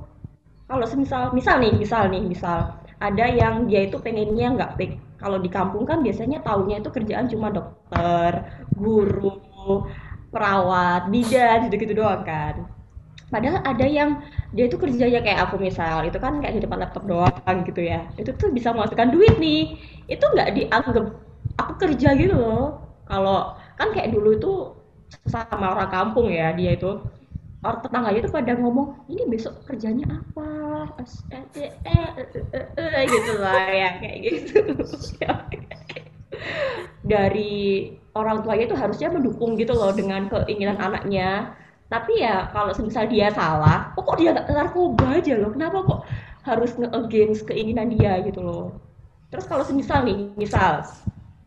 Kalau 0.70 0.86
semisal 0.86 1.34
misal 1.34 1.58
nih 1.58 1.74
misal 1.74 2.04
nih 2.14 2.22
misal 2.22 2.78
ada 3.02 3.26
yang 3.26 3.66
dia 3.70 3.90
itu 3.90 3.98
pengennya 4.00 4.48
nggak 4.56 4.72
pek 4.78 4.92
kalau 5.22 5.38
di 5.42 5.50
kampung 5.50 5.84
kan 5.90 6.00
biasanya 6.06 6.42
tahunya 6.46 6.84
itu 6.84 6.90
kerjaan 6.92 7.28
cuma 7.32 7.48
dokter 7.50 8.46
guru 8.76 9.32
perawat 10.32 11.08
bidan 11.14 11.70
gitu 11.70 11.76
gitu 11.82 11.94
doang 12.04 12.24
kan 12.28 12.75
padahal 13.34 13.60
ada 13.66 13.86
yang 13.90 14.22
dia 14.56 14.66
itu 14.70 14.78
kerjanya 14.78 15.20
kayak 15.26 15.40
aku 15.50 15.56
misal 15.58 16.06
itu 16.06 16.18
kan 16.22 16.38
kayak 16.42 16.54
di 16.58 16.62
depan 16.66 16.80
laptop 16.84 17.04
doang 17.10 17.58
gitu 17.68 17.82
ya. 17.82 18.06
Itu 18.20 18.32
tuh 18.38 18.50
bisa 18.54 18.72
menghasilkan 18.76 19.10
duit 19.14 19.36
nih. 19.42 19.78
Itu 20.10 20.26
nggak 20.34 20.50
dianggap 20.58 21.06
aku 21.62 21.74
kerja 21.82 22.10
gitu 22.18 22.36
loh. 22.38 22.82
Kalau 23.10 23.58
kan 23.80 23.90
kayak 23.96 24.14
dulu 24.14 24.30
itu 24.38 24.52
sama 25.30 25.74
orang 25.76 25.90
kampung 25.92 26.28
ya 26.30 26.54
dia 26.54 26.78
itu. 26.78 26.92
Orang 27.66 27.82
tetangganya 27.82 28.20
itu 28.22 28.30
pada 28.30 28.54
ngomong 28.62 29.10
ini 29.10 29.26
besok 29.26 29.66
kerjanya 29.66 30.06
apa? 30.22 30.46
Eh, 31.34 31.74
eh, 31.82 32.10
eh, 32.78 33.04
gitu 33.10 33.42
lah 33.42 33.66
ya 33.74 33.90
kayak 33.98 34.18
gitu. 34.22 34.58
Dari 37.06 37.92
orang 38.16 38.42
tuanya 38.42 38.66
itu 38.70 38.76
harusnya 38.78 39.08
mendukung 39.14 39.60
gitu 39.60 39.76
loh 39.76 39.92
dengan 39.94 40.26
keinginan 40.32 40.80
anaknya 40.80 41.54
tapi 41.96 42.20
ya 42.20 42.52
kalau 42.52 42.76
misal 42.84 43.08
dia 43.08 43.32
salah 43.32 43.96
oh 43.96 44.04
kok 44.04 44.20
dia 44.20 44.36
nggak 44.36 44.52
narkoba 44.52 45.16
aja 45.16 45.40
loh? 45.40 45.56
Kenapa 45.56 45.78
kok 45.88 46.00
harus 46.44 46.76
nge-against 46.76 47.48
keinginan 47.48 47.88
dia 47.96 48.20
gitu 48.20 48.44
loh? 48.44 48.76
Terus 49.32 49.48
kalau 49.48 49.64
semisal 49.64 50.04
nih 50.04 50.28
misal 50.36 50.84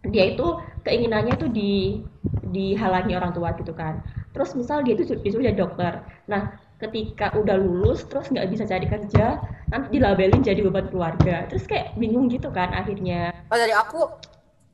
dia 0.08 0.32
itu 0.32 0.56
keinginannya 0.88 1.36
tuh 1.36 1.52
di 1.52 2.00
dihalangi 2.48 3.12
orang 3.12 3.36
tua 3.36 3.52
gitu 3.60 3.76
kan. 3.76 4.00
Terus 4.32 4.56
misal 4.56 4.80
dia 4.88 4.96
itu 4.96 5.20
disuruh 5.20 5.44
jadi 5.44 5.60
dokter. 5.60 6.00
Nah 6.32 6.56
ketika 6.80 7.28
udah 7.36 7.60
lulus 7.60 8.08
terus 8.08 8.32
nggak 8.32 8.48
bisa 8.48 8.64
cari 8.64 8.88
kerja 8.88 9.44
nanti 9.68 10.00
dilabelin 10.00 10.40
jadi 10.40 10.64
beban 10.64 10.88
keluarga. 10.88 11.44
Terus 11.52 11.68
kayak 11.68 11.92
bingung 12.00 12.32
gitu 12.32 12.48
kan 12.48 12.72
akhirnya. 12.72 13.36
Oh 13.52 13.58
dari 13.60 13.76
aku 13.76 14.00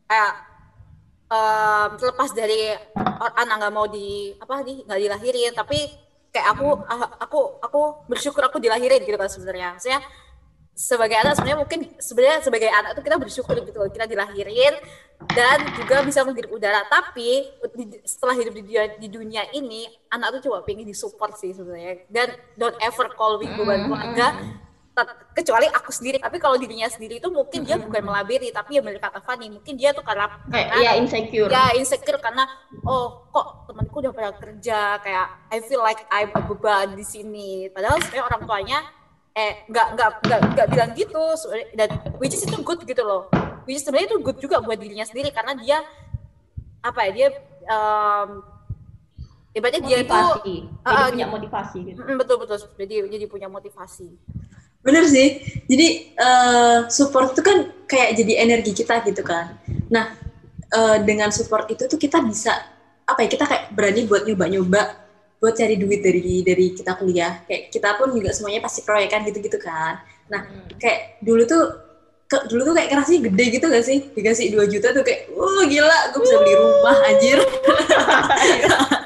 kayak 0.06 0.53
um, 1.34 1.88
terlepas 1.98 2.30
dari 2.30 2.70
anak 3.34 3.54
nggak 3.58 3.74
mau 3.74 3.86
di 3.90 4.30
apa 4.38 4.62
nih 4.62 4.86
nggak 4.86 5.00
dilahirin. 5.02 5.52
Tapi 5.58 5.78
kayak 6.30 6.46
aku 6.54 6.68
ah, 6.86 7.10
aku 7.18 7.40
aku 7.58 7.80
bersyukur 8.06 8.46
aku 8.46 8.62
dilahirin 8.62 9.02
gitu 9.02 9.18
kan 9.18 9.26
sebenarnya. 9.26 9.74
Maksudnya 9.74 10.00
sebagai 10.74 11.14
anak 11.14 11.38
sebenarnya 11.38 11.58
mungkin 11.62 11.80
sebenarnya 12.02 12.38
sebagai 12.42 12.66
anak 12.66 12.98
itu 12.98 13.02
kita 13.06 13.16
bersyukur 13.22 13.54
gitu 13.62 13.78
loh 13.78 13.90
kita 13.94 14.10
dilahirin 14.10 14.74
dan 15.30 15.62
juga 15.78 16.02
bisa 16.02 16.26
menghirup 16.26 16.50
udara. 16.50 16.82
Tapi 16.90 17.46
di- 17.78 18.02
setelah 18.02 18.34
hidup 18.34 18.54
di 18.58 18.62
dunia, 18.66 18.82
di 18.98 19.08
dunia 19.10 19.42
ini 19.54 19.86
anak 20.10 20.38
tuh 20.38 20.50
coba 20.50 20.66
pengen 20.66 20.86
disupport 20.86 21.34
sih 21.38 21.54
sebenarnya. 21.54 22.02
Dan 22.10 22.34
don't 22.58 22.78
ever 22.82 23.06
call 23.14 23.38
me 23.38 23.46
beban 23.54 23.86
keluarga. 23.86 24.34
tet- 24.34 24.63
kecuali 25.34 25.66
aku 25.66 25.90
sendiri. 25.90 26.22
Tapi 26.22 26.38
kalau 26.38 26.54
dirinya 26.54 26.86
sendiri 26.86 27.18
itu 27.18 27.26
mungkin 27.26 27.66
dia 27.66 27.74
bukan 27.74 28.00
melabiri 28.00 28.54
tapi 28.54 28.78
ya 28.78 28.80
benar 28.80 29.02
kata 29.02 29.18
Fanny 29.20 29.50
mungkin 29.50 29.74
dia 29.74 29.90
tuh 29.90 30.06
karena 30.06 30.30
kayak 30.46 30.68
karena- 30.70 30.84
ya 30.86 30.92
insecure. 30.94 31.50
Ya 31.50 31.64
insecure 31.74 32.20
karena 32.22 32.46
oh 32.82 33.26
kok 33.28 33.66
temanku 33.66 33.98
udah 33.98 34.12
pada 34.14 34.30
kerja 34.32 35.02
kayak 35.02 35.26
I 35.50 35.58
feel 35.60 35.82
like 35.82 36.06
I'm 36.08 36.30
a 36.30 36.40
beban 36.40 36.94
di 36.94 37.02
sini. 37.02 37.66
Padahal 37.68 37.98
sebenarnya 37.98 38.24
orang 38.24 38.42
tuanya 38.46 38.78
eh 39.34 39.66
nggak 39.66 39.86
nggak 39.98 40.10
nggak 40.22 40.40
nggak 40.54 40.66
bilang 40.70 40.90
gitu. 40.94 41.24
Dan 41.74 41.88
which 42.22 42.32
is 42.32 42.46
itu 42.46 42.62
good 42.62 42.78
gitu 42.82 43.02
loh. 43.02 43.26
Which 43.66 43.76
is 43.76 43.82
sebenarnya 43.82 44.14
itu 44.14 44.18
good 44.20 44.38
juga 44.38 44.62
buat 44.62 44.78
dirinya 44.78 45.02
sendiri 45.02 45.34
karena 45.34 45.58
dia 45.58 45.82
apa 46.84 47.00
ya 47.08 47.10
dia 47.10 47.28
um, 47.66 48.44
ibaratnya 49.50 49.82
dia 49.82 49.98
itu 50.00 50.12
motivasi. 50.12 50.54
Jadi 50.62 50.84
Ah, 50.84 50.94
ah, 50.94 51.06
punya 51.10 51.26
motivasi 51.26 51.78
gitu. 51.82 51.98
Betul 52.14 52.36
betul. 52.38 52.56
Jadi 52.76 52.94
jadi 53.08 53.24
punya 53.26 53.48
motivasi 53.48 54.08
Bener 54.84 55.04
sih. 55.08 55.40
Jadi 55.64 55.86
eh, 56.12 56.78
support 56.92 57.32
itu 57.32 57.40
kan 57.40 57.72
kayak 57.88 58.20
jadi 58.20 58.32
energi 58.44 58.76
kita 58.76 59.00
gitu 59.08 59.24
kan. 59.24 59.56
Nah, 59.88 60.12
eh, 60.68 60.96
dengan 61.02 61.32
support 61.32 61.66
itu 61.72 61.88
tuh 61.88 61.96
kita 61.96 62.20
bisa 62.20 62.52
apa 63.08 63.24
ya? 63.24 63.28
Kita 63.32 63.44
kayak 63.48 63.64
berani 63.72 64.04
buat 64.04 64.28
nyoba-nyoba 64.28 64.82
buat 65.40 65.56
cari 65.56 65.76
duit 65.76 66.00
dari 66.04 66.44
dari 66.44 66.66
kita 66.76 67.00
kuliah. 67.00 67.40
Kayak 67.48 67.72
kita 67.72 67.96
pun 67.96 68.12
juga 68.12 68.30
semuanya 68.36 68.60
pasti 68.60 68.84
proyekan 68.84 69.24
gitu-gitu 69.24 69.56
kan. 69.56 70.04
Nah, 70.28 70.40
kayak 70.76 71.20
dulu 71.24 71.44
tuh 71.48 71.64
ke, 72.24 72.36
dulu 72.48 72.72
tuh 72.72 72.74
kayak 72.76 72.88
kerasnya 72.92 73.18
gede 73.28 73.44
gitu 73.60 73.66
gak 73.68 73.84
sih? 73.84 73.98
Dikasih 74.16 74.46
2 74.56 74.64
juta 74.72 74.96
tuh 74.96 75.04
kayak, 75.04 75.28
wah 75.36 75.64
gila, 75.68 76.00
gue 76.16 76.20
bisa 76.24 76.36
beli 76.40 76.54
rumah 76.56 76.96
anjir. 77.04 77.38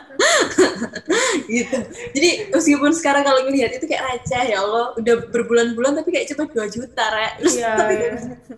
gitu. 1.53 1.79
Jadi 2.15 2.31
meskipun 2.53 2.93
sekarang 2.95 3.23
kalau 3.27 3.41
ngelihat 3.47 3.75
itu 3.75 3.85
kayak 3.85 4.05
receh 4.05 4.45
ya 4.55 4.63
Allah, 4.63 4.95
udah 4.97 5.15
berbulan-bulan 5.31 5.99
tapi 5.99 6.09
kayak 6.15 6.31
cuma 6.35 6.45
2 6.47 6.75
juta, 6.75 7.05
Re. 7.11 7.29
Terus 7.43 7.55
Iya, 7.59 7.73
tapi 7.75 7.95
iya. 7.95 8.11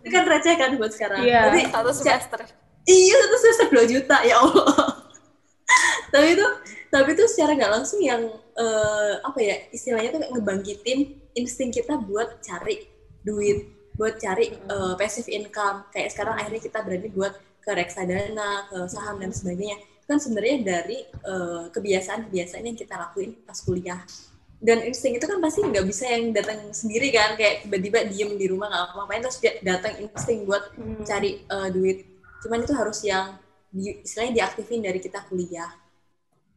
itu 0.03 0.09
kan 0.13 0.25
receh 0.29 0.55
kan 0.57 0.71
buat 0.77 0.93
sekarang. 0.93 1.21
Iya. 1.25 1.41
Tapi 1.49 1.59
satu 1.71 1.91
semester 1.93 2.41
iya 2.89 3.15
satu 3.15 3.37
semester 3.39 3.67
2 3.71 3.93
juta 3.93 4.17
ya 4.25 4.37
Allah. 4.41 4.75
tapi 6.13 6.35
itu 6.35 6.47
tapi 6.91 7.09
itu 7.15 7.25
secara 7.31 7.55
nggak 7.55 7.73
langsung 7.73 8.01
yang 8.03 8.23
eh, 8.59 9.15
apa 9.23 9.39
ya 9.39 9.57
istilahnya 9.71 10.11
tuh 10.11 10.21
kayak 10.27 10.33
ngebangkitin 10.35 10.99
insting 11.39 11.71
kita 11.71 11.95
buat 12.03 12.43
cari 12.43 12.91
duit 13.23 13.71
buat 13.95 14.19
cari 14.19 14.51
eh, 14.59 14.95
passive 14.99 15.31
income 15.31 15.87
kayak 15.95 16.11
sekarang 16.11 16.35
akhirnya 16.35 16.63
kita 16.63 16.79
berani 16.83 17.09
buat 17.15 17.39
ke 17.61 17.71
reksadana 17.77 18.67
ke 18.73 18.79
saham 18.91 19.21
dan 19.23 19.31
sebagainya 19.31 19.79
kan 20.11 20.19
sebenarnya 20.19 20.57
dari 20.67 20.99
eh, 21.07 21.65
kebiasaan-kebiasaan 21.71 22.67
yang 22.67 22.75
kita 22.75 22.95
lakuin 22.99 23.39
pas 23.47 23.59
kuliah. 23.63 24.03
Dan 24.61 24.85
insting 24.85 25.17
itu 25.17 25.25
kan 25.25 25.41
pasti 25.41 25.65
nggak 25.65 25.87
bisa 25.89 26.05
yang 26.05 26.37
datang 26.37 26.69
sendiri 26.75 27.09
kan 27.15 27.33
kayak 27.39 27.65
tiba-tiba 27.65 28.05
diem 28.13 28.37
di 28.37 28.47
rumah 28.51 28.69
nggak 28.69 28.85
apa-apain 28.93 29.23
terus 29.25 29.39
datang 29.65 29.95
insting 30.03 30.45
buat 30.45 30.75
Hmm. 30.77 31.07
cari 31.07 31.47
eh, 31.47 31.69
duit. 31.71 31.99
Cuman 32.43 32.61
itu 32.67 32.75
harus 32.77 32.99
yang 33.07 33.39
di, 33.71 34.03
istilahnya 34.03 34.45
diaktifin 34.45 34.83
dari 34.83 34.99
kita 35.01 35.23
kuliah. 35.31 35.71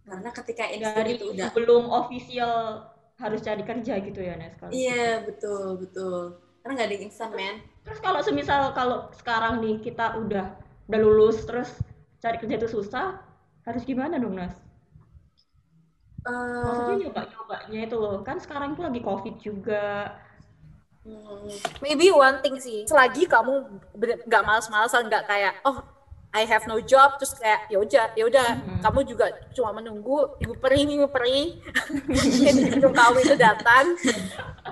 Karena 0.04 0.30
ketika 0.36 0.68
insting 0.68 0.84
dari 0.84 1.12
itu 1.16 1.26
udah 1.32 1.48
belum 1.56 1.84
official 1.88 2.84
harus 3.14 3.40
cari 3.40 3.64
kerja 3.64 3.94
gitu 4.04 4.20
ya 4.20 4.36
Nes 4.36 4.58
kalau 4.60 4.74
iya 4.74 5.24
betul 5.24 5.80
betul. 5.80 6.44
Karena 6.60 6.72
nggak 6.76 6.88
ada 6.92 6.96
yang 6.98 7.06
instan 7.08 7.32
men. 7.32 7.56
Terus 7.88 8.00
kalau 8.04 8.20
semisal 8.20 8.76
kalau 8.76 9.08
sekarang 9.16 9.64
nih 9.64 9.80
kita 9.80 10.20
udah 10.20 10.60
udah 10.92 11.00
lulus 11.00 11.48
terus 11.48 11.72
cari 12.20 12.36
kerja 12.40 12.56
itu 12.60 12.68
susah, 12.72 13.20
harus 13.68 13.84
gimana 13.90 14.16
dong 14.24 14.36
Nas? 14.40 14.56
Eh, 16.24 16.64
Maksudnya 16.64 16.96
nyoba-nyobanya 17.04 17.80
itu 17.88 17.96
loh, 18.00 18.16
kan 18.28 18.38
sekarang 18.40 18.70
itu 18.76 18.82
lagi 18.88 19.02
covid 19.04 19.36
juga. 19.44 19.84
hmm, 21.04 21.52
maybe 21.84 22.08
one 22.16 22.40
thing 22.40 22.56
sih 22.56 22.88
selagi 22.88 23.28
kamu 23.28 23.54
nggak 24.24 24.44
malas-malasan 24.48 25.12
nggak 25.12 25.28
kayak 25.28 25.54
oh 25.68 25.84
I 26.32 26.48
have 26.48 26.64
no 26.66 26.80
job 26.82 27.20
terus 27.20 27.36
kayak 27.36 27.68
ya 27.68 27.78
udah 27.78 28.06
ya 28.16 28.24
udah 28.26 28.48
Mhm. 28.56 28.80
kamu 28.82 29.00
juga 29.04 29.26
cuma 29.52 29.76
menunggu 29.76 30.32
ibu 30.40 30.56
peri 30.56 30.88
ibu 30.88 31.08
peri 31.12 31.60
hidung 32.72 32.96
kamu 32.96 33.18
itu 33.20 33.36
datang 33.36 33.86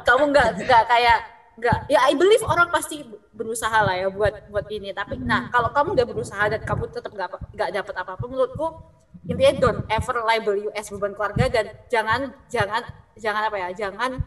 kamu 0.08 0.24
nggak 0.32 0.48
nggak 0.64 0.84
kayak 0.88 1.20
nggak. 1.62 1.80
Ya 1.94 2.00
I 2.10 2.18
believe 2.18 2.42
orang 2.42 2.74
pasti 2.74 3.06
berusaha 3.38 3.86
lah 3.86 3.94
ya 3.94 4.10
buat 4.10 4.50
buat 4.50 4.66
ini. 4.74 4.90
Tapi 4.98 5.22
nah 5.22 5.54
kalau 5.54 5.70
kamu 5.70 5.94
nggak 5.94 6.10
berusaha 6.10 6.50
dan 6.50 6.62
kamu 6.66 6.90
tetap 6.90 7.14
nggak 7.14 7.30
nggak 7.54 7.70
dapat 7.78 7.94
apa-apa 8.02 8.26
menurutku 8.26 8.68
intinya 9.22 9.54
don't 9.62 9.82
ever 9.86 10.18
label 10.26 10.58
you 10.58 10.74
as 10.74 10.90
beban 10.90 11.14
keluarga 11.14 11.46
dan 11.46 11.66
jangan 11.94 12.34
jangan 12.50 12.82
jangan 13.22 13.54
apa 13.54 13.58
ya 13.62 13.70
jangan 13.86 14.18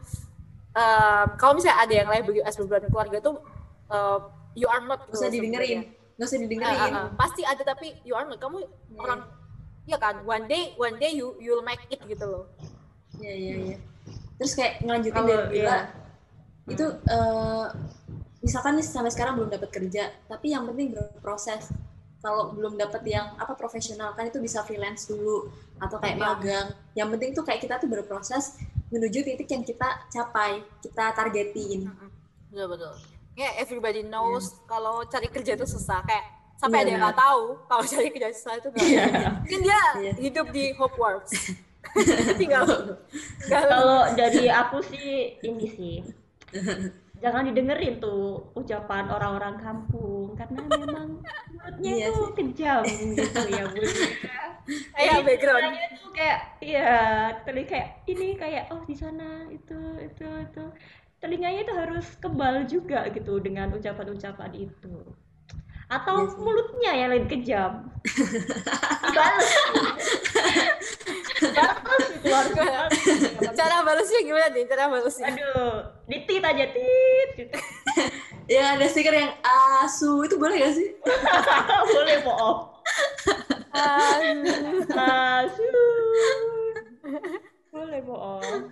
eh, 0.71 1.25
kalau 1.35 1.59
misalnya 1.59 1.83
ada 1.83 1.95
yang 1.99 2.09
label 2.09 2.38
you 2.38 2.45
as 2.47 2.55
beban 2.55 2.87
keluarga 2.87 3.19
tuh 3.19 3.43
eh, 3.91 4.19
you 4.55 4.71
are 4.71 4.83
not 4.87 5.03
nggak 5.11 5.19
usah 5.19 5.31
didengerin. 5.31 5.83
sebenarnya. 5.83 6.14
nggak 6.14 6.29
usah 6.31 6.38
Ah, 6.38 6.43
didengerin. 6.47 6.79
Ah, 6.79 6.95
ah. 6.95 7.07
pasti 7.19 7.43
ada 7.43 7.62
tapi 7.67 7.99
you 8.07 8.14
are 8.14 8.23
not. 8.23 8.38
Kamu 8.38 8.62
orang 9.03 9.26
ya 9.85 9.99
kan? 9.99 10.23
One 10.23 10.47
day 10.47 10.73
one 10.79 10.97
day 11.03 11.11
you 11.19 11.35
you'll 11.43 11.67
make 11.67 11.83
it 11.91 11.99
gitu 12.07 12.23
loh. 12.23 12.45
Iya 13.19 13.35
iya 13.35 13.55
iya. 13.67 13.76
Terus 14.38 14.53
kayak 14.55 14.83
ngelanjutin 14.83 15.14
Kalau 15.14 15.29
dari 15.31 15.47
Bila, 15.59 15.75
iya. 15.75 15.79
Itu 16.66 16.87
eh, 17.04 17.66
misalkan 18.40 18.75
nih 18.75 18.85
sampai 18.85 19.09
sekarang 19.09 19.37
belum 19.37 19.50
dapat 19.50 19.71
kerja, 19.71 20.09
tapi 20.25 20.50
yang 20.50 20.64
penting 20.64 20.92
berproses. 20.92 21.68
Kalau 22.18 22.56
belum 22.56 22.80
dapat 22.80 23.04
yang 23.04 23.37
apa 23.37 23.52
profesional 23.52 24.16
kan 24.16 24.25
itu 24.25 24.40
bisa 24.40 24.64
freelance 24.64 25.04
dulu 25.04 25.52
atau 25.76 26.00
kayak 26.00 26.16
Iya. 26.16 26.25
magang. 26.25 26.66
Yang 26.94 27.09
penting 27.12 27.30
tuh 27.33 27.44
kayak 27.44 27.61
kita 27.61 27.76
tuh 27.76 27.85
berproses 27.87 28.56
menuju 28.88 29.21
titik 29.23 29.44
yang 29.47 29.61
kita 29.61 29.88
capai, 30.09 30.64
kita 30.80 31.12
targetin. 31.12 31.85
betul 32.49 32.71
betul 32.71 32.94
ya 33.35 33.50
everybody 33.59 34.00
knows 34.00 34.54
kalau 34.64 35.02
cari 35.04 35.26
kerja 35.26 35.59
itu 35.59 35.66
susah 35.66 35.99
kayak 36.00 36.23
sampai 36.54 36.78
Iya, 36.78 36.83
ada 36.87 36.87
yang 36.87 36.94
benar. 36.94 37.11
nggak 37.11 37.18
tahu 37.18 37.42
kalau 37.66 37.83
cari 37.90 38.09
kerja 38.09 38.28
susah 38.30 38.52
itu 38.54 38.68
Iya. 38.71 39.04
mungkin 39.35 39.61
dia 39.61 39.83
Iya. 39.99 40.12
hidup 40.23 40.47
di 40.49 40.64
Hogwarts 40.73 41.33
tinggal 42.38 42.62
tinggal 42.71 42.94
Kalau 43.50 43.90
dari 44.23 44.47
aku 44.47 44.78
sih 44.87 45.35
ini 45.42 45.66
sih. 45.66 45.97
Jangan 47.25 47.49
didengerin 47.49 48.03
tuh 48.05 48.53
ucapan 48.53 49.09
orang-orang 49.09 49.57
kampung 49.57 50.37
karena 50.37 50.61
memang 50.69 51.09
mulutnya 51.57 51.93
Iya 51.97 52.07
tuh 52.13 52.29
kejam 52.37 52.83
gitu 52.85 53.41
ya 53.49 53.65
bun. 53.71 53.89
kayak 54.97 55.19
background. 55.25 55.73
tuh 55.73 56.13
kayak 56.13 56.39
iya 56.61 56.93
telinga 57.45 57.69
kayak 57.71 57.89
ini 58.09 58.37
kayak 58.37 58.65
oh 58.73 58.83
di 58.85 58.93
sana 58.93 59.49
itu 59.49 59.79
itu 60.05 60.25
itu. 60.27 60.65
Telinganya 61.23 61.65
itu 61.65 61.73
harus 61.73 62.05
kebal 62.21 62.69
juga 62.69 63.09
gitu 63.09 63.41
dengan 63.41 63.73
ucapan-ucapan 63.73 64.53
itu. 64.53 64.95
Atau 65.89 66.29
Iya 66.29 66.29
sih. 66.29 66.41
mulutnya 66.45 66.93
yang 66.93 67.09
lain 67.09 67.27
kejam. 67.29 67.73
Balas 69.17 69.49
dibales. 71.35 72.93
cara 73.59 73.76
balasnya 73.83 74.21
gimana 74.23 74.49
nih 74.55 74.64
cara 74.71 74.85
balasnya 74.91 75.26
aduh 75.31 75.75
ditit 76.07 76.45
aja 76.45 76.67
tit 76.71 77.29
gitu. 77.37 77.57
Yang 78.45 78.67
ada 78.76 78.87
stiker 78.93 79.14
yang 79.17 79.33
asu 79.81 80.21
itu 80.29 80.37
boleh 80.37 80.61
gak 80.61 80.75
sih? 80.76 80.88
boleh 81.97 82.17
bohong 82.21 82.61
asu 83.75 85.71
boleh 87.75 88.00
bohong 88.05 88.71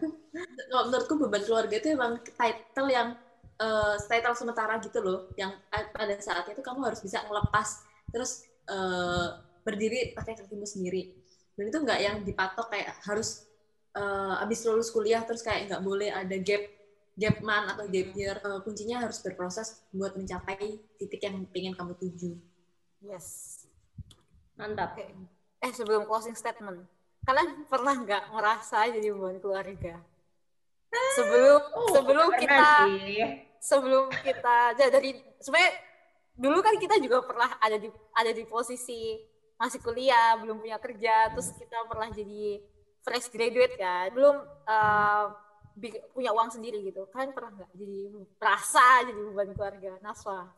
Kalau 0.71 0.85
menurutku 0.89 1.15
beban 1.19 1.43
keluarga 1.45 1.75
itu 1.77 1.89
emang 1.93 2.21
title 2.37 2.89
yang 2.89 3.09
eh, 3.61 3.95
title 4.09 4.37
sementara 4.37 4.81
gitu 4.81 4.99
loh, 5.05 5.29
yang 5.37 5.53
pada 5.69 6.17
saat 6.19 6.49
itu 6.49 6.65
kamu 6.65 6.89
harus 6.89 7.01
bisa 7.05 7.21
ngelepas 7.25 7.85
terus 8.09 8.49
eh, 8.69 9.29
berdiri 9.63 10.17
pakai 10.17 10.35
kakimu 10.35 10.67
sendiri. 10.67 11.22
Dan 11.53 11.69
itu 11.69 11.79
nggak 11.81 12.01
yang 12.01 12.17
dipatok 12.23 12.73
kayak 12.73 12.97
harus 13.05 13.45
eh, 13.93 14.43
abis 14.43 14.65
lulus 14.65 14.89
kuliah 14.89 15.21
terus 15.23 15.41
kayak 15.41 15.69
nggak 15.69 15.83
boleh 15.85 16.09
ada 16.09 16.37
gap 16.41 16.65
gap 17.13 17.37
man 17.45 17.69
atau 17.69 17.85
gap 17.87 18.09
year. 18.17 18.37
Eh, 18.41 18.61
kuncinya 18.65 19.05
harus 19.05 19.21
berproses 19.21 19.85
buat 19.93 20.17
mencapai 20.17 20.81
titik 20.97 21.21
yang 21.21 21.45
pengen 21.53 21.77
kamu 21.77 21.93
tuju. 21.97 22.33
yes 23.03 23.59
mantap 24.55 24.95
Oke. 24.95 25.11
eh 25.59 25.73
sebelum 25.75 26.07
closing 26.07 26.39
statement 26.39 26.87
kalian 27.23 27.67
pernah 27.67 27.99
nggak 27.99 28.31
merasa 28.31 28.87
jadi 28.87 29.11
beban 29.11 29.43
keluarga 29.43 29.99
sebelum 31.17 31.61
Oh, 31.73 31.89
sebelum 31.91 32.29
kita 32.37 32.69
sih. 32.87 33.43
sebelum 33.59 34.07
kita 34.23 34.57
jadi 34.77 34.91
dari 34.93 35.11
sebenarnya 35.41 35.73
dulu 36.37 36.59
kan 36.63 36.75
kita 36.79 36.97
juga 37.01 37.27
pernah 37.27 37.51
ada 37.59 37.77
di 37.77 37.89
ada 38.15 38.31
di 38.31 38.45
posisi 38.47 39.19
masih 39.63 39.79
kuliah 39.79 40.35
belum 40.43 40.59
punya 40.59 40.75
kerja 40.83 41.31
terus 41.31 41.55
kita 41.55 41.87
pernah 41.87 42.11
jadi 42.11 42.59
fresh 43.07 43.31
graduate 43.31 43.79
kan. 43.79 44.11
Belum 44.11 44.43
uh, 44.67 45.31
punya 46.11 46.35
uang 46.35 46.51
sendiri 46.51 46.83
gitu. 46.83 47.07
Kalian 47.15 47.31
pernah 47.31 47.63
nggak 47.63 47.71
jadi 47.79 48.11
merasa 48.43 49.07
jadi 49.07 49.21
beban 49.31 49.55
keluarga? 49.55 49.95
Naswa. 50.03 50.51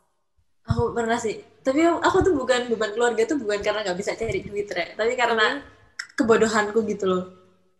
Aku 0.72 0.96
pernah 0.96 1.20
sih. 1.20 1.36
Tapi 1.60 1.84
aku 1.84 2.24
tuh 2.24 2.32
bukan 2.32 2.72
beban 2.72 2.96
keluarga 2.96 3.28
tuh 3.28 3.36
bukan 3.36 3.60
karena 3.60 3.84
nggak 3.84 3.98
bisa 4.00 4.16
cari 4.16 4.40
duit 4.40 4.72
re 4.72 4.96
tapi 4.96 5.12
karena 5.12 5.60
kebodohanku 6.16 6.80
gitu 6.88 7.04
loh. 7.04 7.24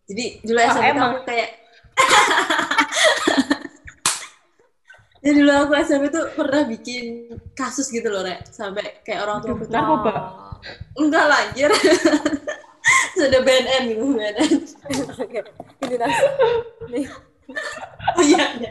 Jadi 0.05 0.45
dulu 0.45 0.61
oh, 0.61 0.69
SMP 0.69 1.01
aku 1.01 1.19
kayak 1.25 1.51
jadi 5.25 5.41
dulu 5.41 5.53
aku 5.57 5.73
SMP 5.81 6.13
tuh 6.13 6.29
pernah 6.37 6.69
bikin 6.69 7.33
kasus 7.57 7.89
gitu 7.89 8.13
loh, 8.13 8.21
Rek. 8.21 8.45
Sampai 8.53 9.01
kayak 9.01 9.25
orang 9.25 9.41
tua 9.41 9.57
aku 9.57 9.65
Narkoba? 9.73 10.44
Enggak 10.95 11.25
lah, 11.27 11.39
anjir. 11.51 11.71
Sudah 13.19 13.41
BNN 13.41 13.83
gitu, 13.95 14.05
BNN. 14.15 14.51
Ini 15.83 15.97
nih. 16.91 17.05
Oh 18.15 18.25
iya, 18.25 18.45
iya. 18.61 18.71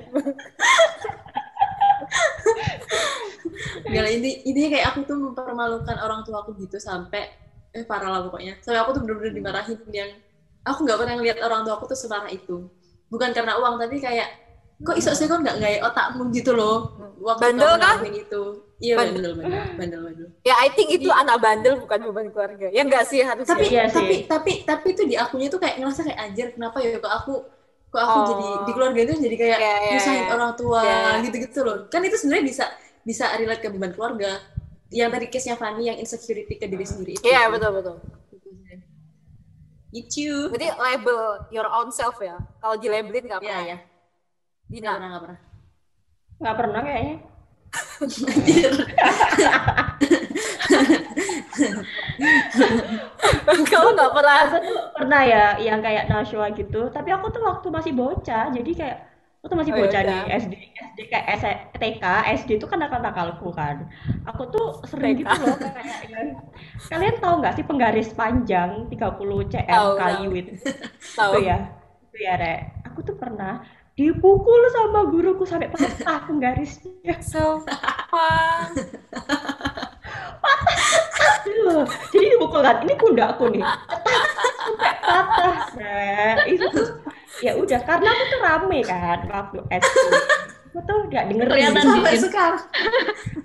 Gak 3.83 4.09
ini 4.09 4.41
ini 4.49 4.61
kayak 4.69 4.93
aku 4.93 4.99
tuh 5.05 5.17
mempermalukan 5.17 5.97
orang 6.01 6.25
tua 6.25 6.41
aku 6.41 6.57
gitu 6.57 6.77
sampai 6.81 7.29
eh 7.73 7.85
parah 7.85 8.09
lah 8.09 8.21
pokoknya. 8.25 8.57
Sampai 8.61 8.81
aku 8.81 8.97
tuh 8.97 9.01
bener-bener 9.05 9.33
dimarahin 9.33 9.79
yang 9.93 10.11
aku 10.65 10.85
nggak 10.85 10.97
pernah 10.99 11.15
ngeliat 11.19 11.37
orang 11.41 11.65
tua 11.65 11.77
aku 11.77 11.89
tuh 11.89 11.97
separah 11.97 12.29
itu. 12.29 12.69
Bukan 13.09 13.29
karena 13.33 13.57
uang 13.61 13.77
tapi 13.77 14.01
kayak 14.01 14.43
kok 14.83 14.97
iso 14.99 15.11
sih 15.15 15.29
kok 15.29 15.39
nggak 15.39 15.57
gaya 15.61 15.79
otakmu 15.85 16.27
gitu 16.35 16.51
loh 16.51 16.91
waktu 17.23 17.55
bandel 17.55 17.73
kan 17.79 18.03
itu 18.03 18.43
iya 18.83 18.95
bandel 18.99 19.31
bandel 19.39 19.63
bandel 19.79 19.99
bandel 20.03 20.27
ya 20.43 20.55
I 20.59 20.67
think 20.75 20.91
itu 20.91 21.07
yeah. 21.07 21.23
anak 21.23 21.37
bandel 21.39 21.79
bukan 21.79 21.99
beban 22.11 22.27
keluarga 22.35 22.67
ya 22.67 22.81
enggak 22.83 23.07
sih 23.07 23.23
harus 23.23 23.47
tapi 23.47 23.71
ya, 23.71 23.87
tapi 23.87 24.15
sih. 24.19 24.19
tapi 24.27 24.51
tapi 24.67 24.87
itu 24.91 25.03
di 25.07 25.15
akunya 25.15 25.47
tuh 25.47 25.63
kayak 25.63 25.79
ngerasa 25.79 26.03
kayak 26.03 26.19
anjir 26.19 26.47
kenapa 26.51 26.83
ya 26.83 26.99
kok 26.99 27.13
aku 27.23 27.33
kok 27.87 28.01
aku 28.03 28.17
oh. 28.19 28.25
jadi 28.27 28.47
di 28.67 28.71
keluarga 28.75 28.99
itu 29.07 29.13
jadi 29.23 29.35
kayak 29.39 29.59
yeah, 29.63 29.77
yeah, 29.79 29.93
nyusahin 29.95 30.19
yeah. 30.19 30.35
orang 30.35 30.51
tua 30.59 30.81
yeah. 30.83 31.15
gitu-gitu 31.23 31.59
loh 31.63 31.77
kan 31.87 32.01
itu 32.03 32.17
sebenarnya 32.19 32.45
bisa 32.45 32.65
bisa 33.07 33.25
relate 33.39 33.61
ke 33.63 33.69
beban 33.71 33.95
keluarga 33.95 34.43
yang 34.93 35.09
tadi 35.09 35.25
case-nya 35.31 35.57
Fanny 35.57 35.89
yang 35.89 35.97
insecurity 35.97 36.59
ke 36.59 36.67
diri 36.67 36.83
sendiri 36.83 37.15
itu 37.15 37.23
iya 37.23 37.47
yeah, 37.47 37.47
betul 37.47 37.71
betul 37.71 37.97
Itu. 39.93 40.49
Berarti 40.49 40.73
label 40.73 41.53
your 41.53 41.69
own 41.69 41.93
self 41.93 42.17
ya. 42.17 42.33
Kalau 42.57 42.81
di 42.81 42.89
labelin 42.89 43.29
nggak 43.29 43.45
apa-apa. 43.45 43.61
Yeah, 43.61 43.77
yeah 43.77 43.79
Dina. 44.73 44.89
Gak 44.89 44.97
pernah, 44.97 45.09
gak 45.09 45.21
pernah. 45.21 45.39
Gak 46.41 46.55
pernah 46.57 46.81
kayaknya. 46.81 47.15
Kamu 53.69 53.89
gak 53.97 54.11
pernah? 54.13 54.39
Pernah 54.93 55.21
ya 55.25 55.57
yang 55.57 55.79
kayak 55.81 56.09
Nashua 56.11 56.51
gitu. 56.53 56.89
Tapi 56.93 57.09
aku 57.09 57.31
tuh 57.33 57.41
waktu 57.41 57.67
masih 57.71 57.93
bocah, 57.95 58.51
jadi 58.53 58.71
kayak 58.75 58.97
aku 59.43 59.51
tuh 59.51 59.59
masih 59.59 59.73
oh, 59.75 59.83
bocah 59.83 60.01
nih 60.07 60.39
SD 60.39 60.53
SD 60.71 60.99
kayak 61.11 61.25
S, 61.35 61.43
TK 61.75 62.03
SD 62.39 62.49
itu 62.63 62.67
kan 62.69 62.79
nakal 62.79 63.03
nakalku 63.03 63.51
kan. 63.51 63.91
Aku 64.23 64.47
tuh 64.47 64.79
sering 64.87 65.19
gitu 65.19 65.27
loh 65.27 65.59
kayak 65.59 65.83
ya. 66.07 66.31
kalian 66.87 67.19
tahu 67.19 67.43
nggak 67.43 67.59
sih 67.59 67.65
penggaris 67.67 68.15
panjang 68.15 68.87
30 68.87 69.51
cm 69.51 69.83
kali 69.99 70.31
wit 70.31 70.47
itu 70.55 71.39
ya 71.43 71.75
itu 72.07 72.17
ya 72.23 72.33
rek. 72.39 72.87
Aku 72.87 73.03
tuh 73.03 73.19
pernah 73.19 73.65
dipukul 73.93 74.61
sama 74.73 75.05
guruku 75.05 75.45
sampai 75.45 75.69
patah 75.69 76.25
penggarisnya. 76.25 77.21
So 77.21 77.61
patah 78.09 78.73
loh. 81.63 81.85
Jadi 82.11 82.25
dipukul 82.35 82.61
kan, 82.65 82.81
ini 82.83 82.93
pundakku 82.97 83.45
nih. 83.53 83.63
sampai 83.63 84.93
patah. 84.99 85.55
Nah, 85.77 86.35
itu 86.49 86.67
ya 87.41 87.53
udah 87.57 87.79
karena 87.83 88.09
aku 88.09 88.23
tuh 88.29 88.39
rame 88.41 88.79
kan 88.85 89.19
waktu 89.29 89.59
SD. 89.69 89.97
Aku 90.73 90.79
tuh 90.89 90.97
gak 91.13 91.29
dengerin 91.29 91.77
sampai 91.77 92.17
sekarang. 92.17 92.65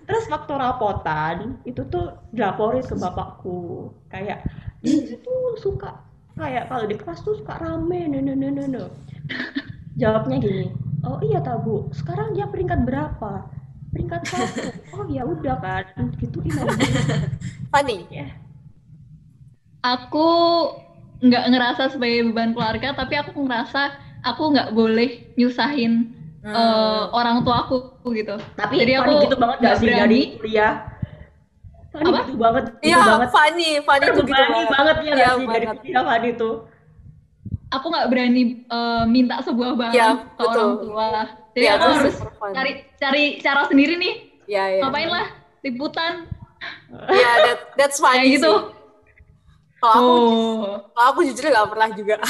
Terus 0.09 0.25
waktu 0.33 0.53
rapotan 0.57 1.61
itu 1.69 1.85
tuh 1.93 2.17
dilaporin 2.33 2.81
ke 2.81 2.97
bapakku. 2.97 3.93
Kayak 4.09 4.49
di 4.81 5.05
situ 5.05 5.35
suka 5.61 6.01
kayak 6.39 6.71
kalau 6.71 6.87
di 6.87 6.97
kelas 6.97 7.21
tuh 7.21 7.37
suka 7.37 7.61
rame, 7.61 8.09
no 8.09 8.23
no 8.23 8.33
no 8.33 8.49
no 8.49 8.65
no 8.65 8.85
jawabnya 9.99 10.39
gini 10.39 10.71
oh 11.07 11.19
iya 11.23 11.39
tabu 11.43 11.91
sekarang 11.95 12.35
dia 12.35 12.47
peringkat 12.49 12.83
berapa? 12.83 13.47
Peringkat 13.89 14.21
satu. 14.29 14.69
Oh 14.99 15.05
ya 15.07 15.23
udah 15.23 15.57
kan 15.63 16.11
gitu 16.19 16.43
gimana 16.45 16.75
Fanny 17.71 18.05
ya. 18.11 18.27
Aku 19.85 20.29
nggak 21.23 21.45
ngerasa 21.51 21.83
sebagai 21.95 22.31
beban 22.31 22.55
keluarga 22.55 22.95
tapi 22.95 23.15
aku 23.19 23.47
ngerasa 23.47 23.95
aku 24.27 24.55
nggak 24.55 24.71
boleh 24.75 25.31
nyusahin 25.39 26.15
hmm. 26.43 26.53
uh, 26.53 27.15
orang 27.15 27.47
tua 27.47 27.65
aku 27.65 28.11
gitu. 28.13 28.37
Tapi 28.59 28.75
jadi 28.83 29.01
aku 29.03 29.25
gitu 29.25 29.37
banget 29.39 29.59
gak 29.63 29.77
sih? 29.81 29.89
Dari 29.89 30.23
kuliah. 30.43 30.75
Apa? 31.89 32.31
gitu 32.31 32.39
banget 32.39 32.65
gitu 32.79 32.95
iya 32.95 33.27
Fanny 33.33 33.83
Fanny 33.83 34.07
tuh 34.13 34.23
gitu 34.23 34.31
banget, 34.31 34.71
banget 34.71 34.97
ya, 35.03 35.15
ya 35.19 35.31
dari 35.41 35.67
kuliah 35.67 36.03
Fanny 36.05 36.31
tuh 36.37 36.55
aku 37.69 37.87
nggak 37.93 38.09
berani 38.09 38.43
uh, 38.73 39.05
minta 39.05 39.41
sebuah 39.45 39.77
barang 39.77 39.95
ya, 39.95 40.25
ke 40.37 40.43
betul. 40.43 40.49
orang 40.49 40.73
tua. 40.81 41.07
Jadi 41.53 41.65
ya, 41.67 41.73
aku 41.77 41.89
harus 41.91 42.17
cari 42.55 42.73
cari 42.97 43.25
cara 43.45 43.63
sendiri 43.69 43.95
nih. 44.01 44.15
Ya, 44.49 44.65
ya. 44.73 44.83
Ngapain 44.89 45.11
lah 45.13 45.27
liputan. 45.61 46.13
Ya, 47.13 47.31
that, 47.45 47.59
that's 47.77 47.99
fine 48.01 48.21
Kayak 48.25 48.41
gitu. 48.41 48.53
Kalau 49.79 49.95
aku, 49.95 50.11
oh. 50.11 50.75
kalau 50.91 51.09
aku 51.15 51.21
jujur 51.31 51.45
nggak 51.53 51.71
pernah 51.71 51.89
juga. 51.95 52.17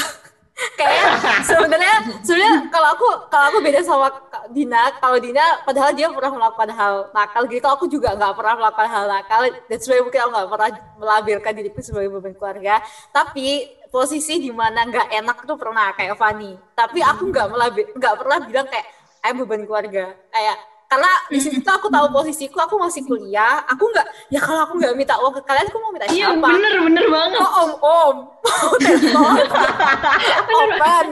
Kayak 0.75 1.23
sebenarnya 1.47 1.95
sebenarnya 2.19 2.67
kalau 2.67 2.87
aku 2.91 3.07
kalau 3.31 3.45
aku 3.47 3.57
beda 3.63 3.79
sama 3.79 4.11
Dina. 4.51 4.91
Kalau 4.99 5.17
Dina 5.17 5.63
padahal 5.63 5.95
dia 5.95 6.11
pernah 6.11 6.35
melakukan 6.35 6.69
hal 6.75 6.93
nakal 7.15 7.47
gitu, 7.47 7.63
aku 7.63 7.87
juga 7.87 8.11
nggak 8.11 8.35
pernah 8.35 8.53
melakukan 8.59 8.89
hal 8.91 9.05
nakal. 9.07 9.41
That's 9.71 9.87
why 9.87 10.03
mungkin 10.03 10.19
aku 10.19 10.31
nggak 10.35 10.49
pernah 10.51 10.69
melabelkan 10.99 11.51
diriku 11.55 11.79
sebagai 11.79 12.11
beban 12.11 12.35
keluarga. 12.35 12.83
Tapi 13.15 13.78
posisi 13.89 14.39
di 14.39 14.53
mana 14.53 14.85
nggak 14.85 15.07
enak 15.21 15.37
tuh 15.43 15.57
pernah 15.57 15.91
kayak 15.97 16.15
Fani. 16.15 16.53
Tapi 16.77 17.01
aku 17.01 17.29
nggak 17.29 17.47
melabel 17.49 17.85
nggak 17.93 18.15
pernah 18.15 18.37
bilang 18.45 18.67
kayak 18.69 18.87
ayah 19.25 19.35
beban 19.35 19.61
keluarga. 19.65 20.05
Kayak 20.29 20.57
karena 20.89 21.11
di 21.29 21.37
situ 21.37 21.69
aku 21.69 21.85
tahu 21.85 22.09
posisiku 22.09 22.57
aku 22.65 22.81
masih 22.81 23.05
kuliah 23.05 23.61
aku 23.69 23.93
nggak 23.93 24.33
ya 24.33 24.41
kalau 24.41 24.65
aku 24.65 24.81
nggak 24.81 24.97
minta 24.97 25.21
uang 25.21 25.37
ke 25.37 25.41
kalian 25.45 25.69
aku 25.69 25.77
mau 25.77 25.93
minta 25.93 26.09
iya, 26.09 26.33
siapa? 26.33 26.33
iya 26.33 26.41
bener 26.41 26.73
bener 26.81 27.05
banget. 27.13 27.37
Oh, 27.37 27.51
om 27.61 27.71
om. 27.77 28.15
Om 30.57 30.71
om 30.81 31.07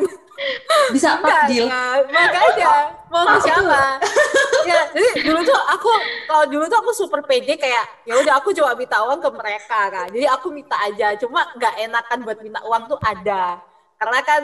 bisa 0.94 1.18
deal 1.50 1.66
makanya. 2.12 2.94
Mau 3.08 3.24
ke 3.24 3.40
siapa? 3.42 4.04
ya 4.70 4.82
jadi 4.92 5.10
dulu 5.24 5.40
tuh 5.48 5.60
aku 5.72 5.92
kalau 6.28 6.46
dulu 6.52 6.64
tuh 6.68 6.78
aku 6.84 6.92
super 6.92 7.22
pede 7.24 7.56
kayak 7.56 7.88
ya 8.04 8.20
udah 8.20 8.44
aku 8.44 8.52
coba 8.52 8.76
minta 8.76 9.00
uang 9.00 9.24
ke 9.24 9.30
mereka 9.32 9.80
kan 9.88 10.08
jadi 10.12 10.28
aku 10.28 10.52
minta 10.52 10.76
aja 10.76 11.16
cuma 11.16 11.48
nggak 11.56 11.74
enakan 11.88 12.20
buat 12.28 12.40
minta 12.44 12.60
uang 12.68 12.84
tuh 12.92 13.00
ada. 13.00 13.64
Karena 13.98 14.20
kan 14.22 14.42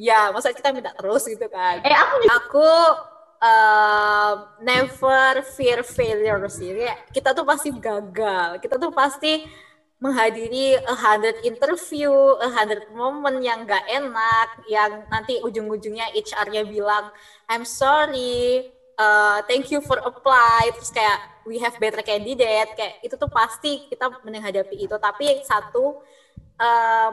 ya 0.00 0.30
masa 0.30 0.54
kita 0.54 0.70
minta 0.70 0.94
terus 0.94 1.26
gitu 1.26 1.46
kan. 1.50 1.82
Eh 1.82 1.94
aku 1.94 2.16
aku 2.30 2.70
uh, 3.42 4.32
never 4.62 5.42
fear 5.54 5.84
failure 5.84 6.46
sih. 6.48 6.72
Kita 7.12 7.36
tuh 7.36 7.44
pasti 7.44 7.68
gagal. 7.74 8.62
Kita 8.62 8.80
tuh 8.80 8.90
pasti 8.94 9.44
menghadiri 10.02 10.76
a 10.84 10.96
hundred 10.98 11.38
interview, 11.46 12.10
a 12.42 12.50
hundred 12.50 12.90
moment 12.92 13.40
yang 13.40 13.62
gak 13.64 13.86
enak, 13.86 14.48
yang 14.66 15.06
nanti 15.08 15.38
ujung-ujungnya 15.40 16.10
HR-nya 16.12 16.66
bilang, 16.66 17.14
I'm 17.46 17.62
sorry, 17.62 18.68
uh, 18.98 19.40
thank 19.46 19.70
you 19.70 19.78
for 19.80 19.96
apply, 20.02 20.74
terus 20.74 20.90
kayak 20.90 21.46
we 21.46 21.62
have 21.62 21.78
better 21.78 22.02
candidate, 22.02 22.74
kayak 22.74 23.00
itu 23.06 23.14
tuh 23.14 23.30
pasti 23.30 23.86
kita 23.86 24.10
menghadapi 24.26 24.76
itu. 24.76 24.96
Tapi 24.98 25.46
satu, 25.46 26.02
um, 26.58 27.12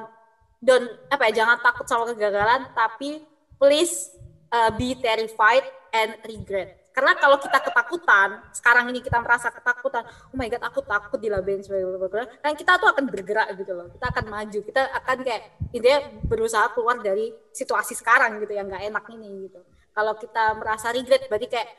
don't 0.57 0.89
apa 1.13 1.29
ya, 1.29 1.45
jangan 1.45 1.61
takut 1.61 1.85
sama 1.85 2.09
kegagalan, 2.09 2.65
tapi 2.73 3.21
please 3.61 4.09
uh, 4.49 4.73
be 4.73 4.97
terrified 4.97 5.63
and 5.93 6.17
regret 6.25 6.80
karena 6.91 7.15
kalau 7.15 7.39
kita 7.39 7.63
ketakutan, 7.63 8.43
sekarang 8.51 8.91
ini 8.91 8.99
kita 8.99 9.23
merasa 9.23 9.47
ketakutan, 9.47 10.03
oh 10.03 10.35
my 10.35 10.51
god 10.51 10.63
aku 10.67 10.83
takut 10.83 11.19
dilabelin 11.23 11.63
sebagai 11.63 11.87
bergerak, 11.95 12.43
kan 12.43 12.51
kita 12.51 12.75
tuh 12.75 12.91
akan 12.91 13.07
bergerak 13.07 13.47
gitu 13.55 13.71
loh. 13.71 13.87
Kita 13.95 14.11
akan 14.11 14.25
maju, 14.27 14.59
kita 14.59 14.81
akan 14.99 15.17
kayak 15.23 15.43
intinya 15.71 15.99
berusaha 16.27 16.67
keluar 16.75 16.99
dari 16.99 17.31
situasi 17.55 17.95
sekarang 17.95 18.43
gitu 18.43 18.51
yang 18.51 18.67
nggak 18.67 18.91
enak 18.91 19.05
ini 19.15 19.47
gitu. 19.47 19.63
Kalau 19.95 20.19
kita 20.19 20.55
merasa 20.59 20.91
regret 20.91 21.31
berarti 21.31 21.47
kayak 21.47 21.69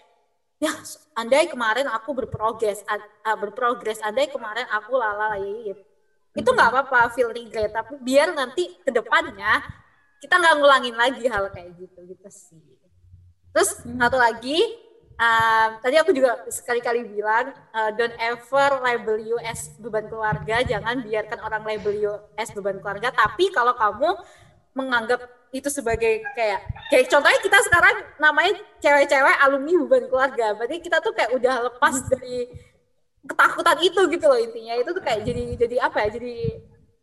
ya 0.62 0.72
andai 1.20 1.44
kemarin 1.52 1.92
aku 1.92 2.16
berprogres, 2.16 2.80
uh, 2.88 3.36
berprogres, 3.36 4.00
andai 4.00 4.32
kemarin 4.32 4.64
aku 4.72 4.96
lala 4.96 5.36
ya, 5.44 5.76
itu 6.32 6.48
nggak 6.48 6.68
apa-apa 6.72 7.12
feel 7.12 7.28
regret, 7.28 7.68
tapi 7.68 8.00
biar 8.00 8.32
nanti 8.32 8.80
ke 8.80 8.88
depannya 8.88 9.60
kita 10.24 10.40
nggak 10.40 10.54
ngulangin 10.56 10.96
lagi 10.96 11.28
hal 11.28 11.52
kayak 11.52 11.76
gitu 11.76 12.00
gitu 12.08 12.28
sih. 12.32 12.64
Terus 13.52 13.84
satu 13.84 14.16
lagi 14.16 14.56
um, 15.22 15.70
tadi 15.78 15.96
aku 15.98 16.10
juga 16.10 16.42
sekali-kali 16.50 17.06
bilang 17.06 17.54
uh, 17.70 17.90
don't 17.94 18.14
ever 18.18 18.82
label 18.82 19.16
you 19.18 19.38
as 19.46 19.70
beban 19.78 20.10
keluarga. 20.10 20.66
Jangan 20.66 21.06
biarkan 21.06 21.38
orang 21.42 21.62
label 21.62 21.94
you 21.94 22.12
as 22.34 22.50
beban 22.50 22.82
keluarga. 22.82 23.14
Tapi 23.14 23.54
kalau 23.54 23.74
kamu 23.78 24.18
menganggap 24.72 25.20
itu 25.52 25.68
sebagai 25.68 26.24
kayak 26.32 26.64
kayak 26.88 27.12
contohnya 27.12 27.40
kita 27.44 27.58
sekarang 27.68 27.96
namanya 28.16 28.56
cewek-cewek 28.80 29.36
alumni 29.44 29.72
beban 29.86 30.04
keluarga. 30.10 30.46
Berarti 30.58 30.76
kita 30.82 30.98
tuh 30.98 31.12
kayak 31.14 31.30
udah 31.36 31.54
lepas 31.70 31.94
dari 32.08 32.50
ketakutan 33.22 33.78
itu 33.84 34.00
gitu 34.10 34.26
loh 34.26 34.40
intinya. 34.40 34.74
Itu 34.80 34.90
tuh 34.96 35.02
kayak 35.04 35.22
jadi 35.22 35.42
jadi 35.60 35.76
apa 35.86 35.98
ya? 36.08 36.18
Jadi 36.18 36.34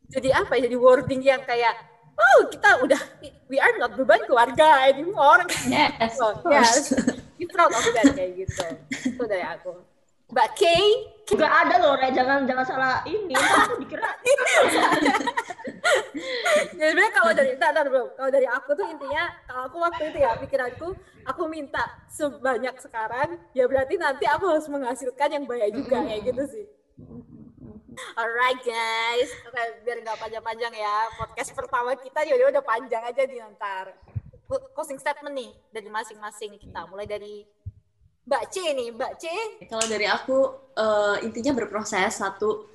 jadi 0.09 0.29
apa 0.33 0.51
ya? 0.57 0.67
Jadi 0.67 0.75
wording 0.75 1.21
yang 1.23 1.45
kayak 1.45 1.77
oh 2.19 2.51
kita 2.51 2.83
udah 2.83 2.99
we 3.47 3.61
are 3.61 3.71
not 3.79 3.95
beban 3.95 4.19
keluarga 4.27 4.89
anymore. 4.89 5.45
Yes, 5.69 6.17
of 6.19 6.41
course. 6.43 6.91
yes 6.91 7.18
proud 7.59 7.75
of 7.75 7.83
that 7.91 8.07
kayak 8.15 8.31
gitu 8.39 8.65
itu 9.11 9.23
dari 9.27 9.43
aku 9.43 9.75
Mbak 10.29 10.49
Kay 10.55 10.85
Juga 11.29 11.45
ada 11.45 11.77
loh, 11.77 11.93
Re. 11.93 12.09
Jangan 12.09 12.45
jangan 12.49 12.65
salah 12.65 13.05
ini. 13.05 13.33
Aku 13.37 13.81
dikira 13.81 14.17
ya 16.77 16.85
sebenarnya 16.89 17.11
kalau 17.13 17.31
dari 17.33 17.49
entar, 17.55 17.85
bro 17.87 18.03
kalau 18.15 18.29
dari 18.31 18.47
aku 18.47 18.69
tuh 18.75 18.85
intinya 18.87 19.23
kalau 19.47 19.61
aku 19.67 19.77
waktu 19.81 20.03
itu 20.11 20.17
ya 20.21 20.31
pikiranku 20.37 20.87
aku 21.25 21.41
minta 21.49 21.83
sebanyak 22.09 22.75
sekarang 22.81 23.39
ya 23.53 23.65
berarti 23.65 23.95
nanti 23.99 24.25
aku 24.29 24.49
harus 24.49 24.67
menghasilkan 24.69 25.29
yang 25.33 25.45
banyak 25.45 25.69
juga 25.75 26.03
kayak 26.03 26.21
gitu 26.33 26.43
sih 26.49 26.65
Alright 28.15 28.63
guys, 28.63 29.27
Oke, 29.43 29.59
biar 29.83 29.99
nggak 29.99 30.15
panjang-panjang 30.23 30.71
ya 30.71 31.11
podcast 31.19 31.51
pertama 31.51 31.91
kita 31.99 32.23
jadi 32.23 32.47
udah 32.47 32.63
panjang 32.63 33.03
aja 33.03 33.27
di 33.27 33.35
nanti. 33.43 33.91
Closing 34.49 34.97
statement 34.97 35.37
nih 35.37 35.53
dari 35.69 35.89
masing-masing 35.93 36.57
kita, 36.57 36.89
mulai 36.89 37.05
dari 37.05 37.45
Mbak 38.25 38.43
C 38.49 38.55
nih, 38.73 38.89
Mbak 38.97 39.13
C. 39.21 39.25
Kalau 39.69 39.85
dari 39.85 40.09
aku 40.09 40.37
eh, 40.73 41.15
intinya 41.25 41.53
berproses 41.53 42.17
satu 42.17 42.65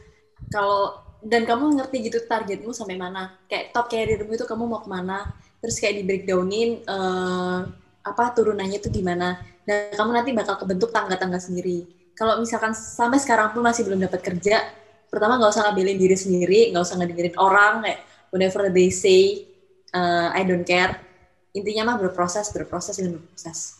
kalau 0.55 0.95
dan 1.19 1.43
kamu 1.47 1.79
ngerti 1.79 2.11
gitu 2.11 2.19
targetmu 2.31 2.71
sampai 2.71 2.95
mana. 2.95 3.35
Kayak 3.51 3.75
top 3.75 3.91
careermu 3.91 4.39
itu 4.39 4.47
kamu 4.47 4.71
mau 4.71 4.83
ke 4.83 4.91
mana. 4.91 5.31
Terus 5.59 5.83
kayak 5.83 5.95
di 5.99 6.03
breakdownin 6.07 6.83
eh, 6.87 7.61
apa 8.07 8.25
turunannya 8.35 8.79
itu 8.79 8.95
gimana. 8.95 9.39
Dan 9.67 9.95
kamu 9.99 10.11
nanti 10.15 10.31
bakal 10.31 10.55
kebentuk 10.63 10.95
tangga-tangga 10.95 11.43
sendiri. 11.43 11.91
Kalau 12.15 12.39
misalkan 12.39 12.71
sampai 12.71 13.19
sekarang 13.19 13.51
pun 13.51 13.67
masih 13.67 13.83
belum 13.83 13.99
dapat 13.99 14.23
kerja, 14.23 14.63
pertama 15.11 15.43
nggak 15.43 15.51
usah 15.51 15.71
ngambilin 15.71 15.99
diri 15.99 16.15
sendiri, 16.15 16.61
nggak 16.71 16.87
usah 16.87 17.03
ngedengerin 17.03 17.35
orang 17.35 17.83
kayak 17.83 18.01
whatever 18.31 18.71
they 18.71 18.95
say, 18.95 19.43
eh, 19.91 20.29
I 20.31 20.47
don't 20.47 20.63
care. 20.63 21.04
Intinya 21.55 21.95
mah 21.95 21.97
berproses, 22.03 22.51
berproses 22.51 22.99
dan 22.99 23.15
berproses. 23.15 23.79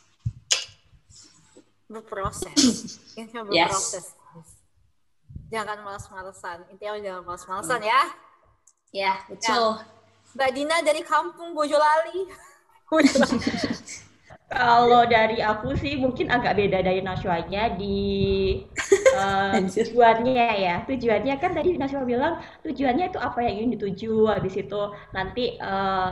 berproses. 1.91 2.55
Intinya 3.19 3.43
Yes. 3.51 3.71
berproses. 3.71 4.07
Jangan 5.51 5.79
malas-malesan. 5.83 6.59
Intinya 6.71 6.99
jangan 6.99 7.23
malas-malesan 7.27 7.81
ya. 7.83 8.03
Ya, 8.95 9.13
betul. 9.27 9.83
Mbak 10.35 10.51
Dina 10.55 10.77
dari 10.83 11.03
kampung 11.03 11.55
Bojolali. 11.55 12.31
Kalau 14.55 15.03
dari 15.11 15.43
aku 15.43 15.75
sih 15.75 15.99
mungkin 15.99 16.31
agak 16.31 16.55
beda 16.55 16.79
dari 16.79 17.03
Nashwanya 17.03 17.75
di 17.75 17.99
eh, 19.19 19.59
Anjir. 19.59 19.91
tujuannya 19.91 20.47
ya. 20.63 20.77
Tujuannya 20.87 21.35
kan 21.43 21.51
tadi 21.59 21.75
Nashwa 21.75 22.07
bilang 22.07 22.39
tujuannya 22.63 23.11
itu 23.11 23.19
apa 23.19 23.39
yang 23.43 23.55
ingin 23.67 23.71
dituju. 23.79 24.31
Habis 24.31 24.55
itu 24.63 24.81
nanti 25.11 25.59
eh, 25.59 26.11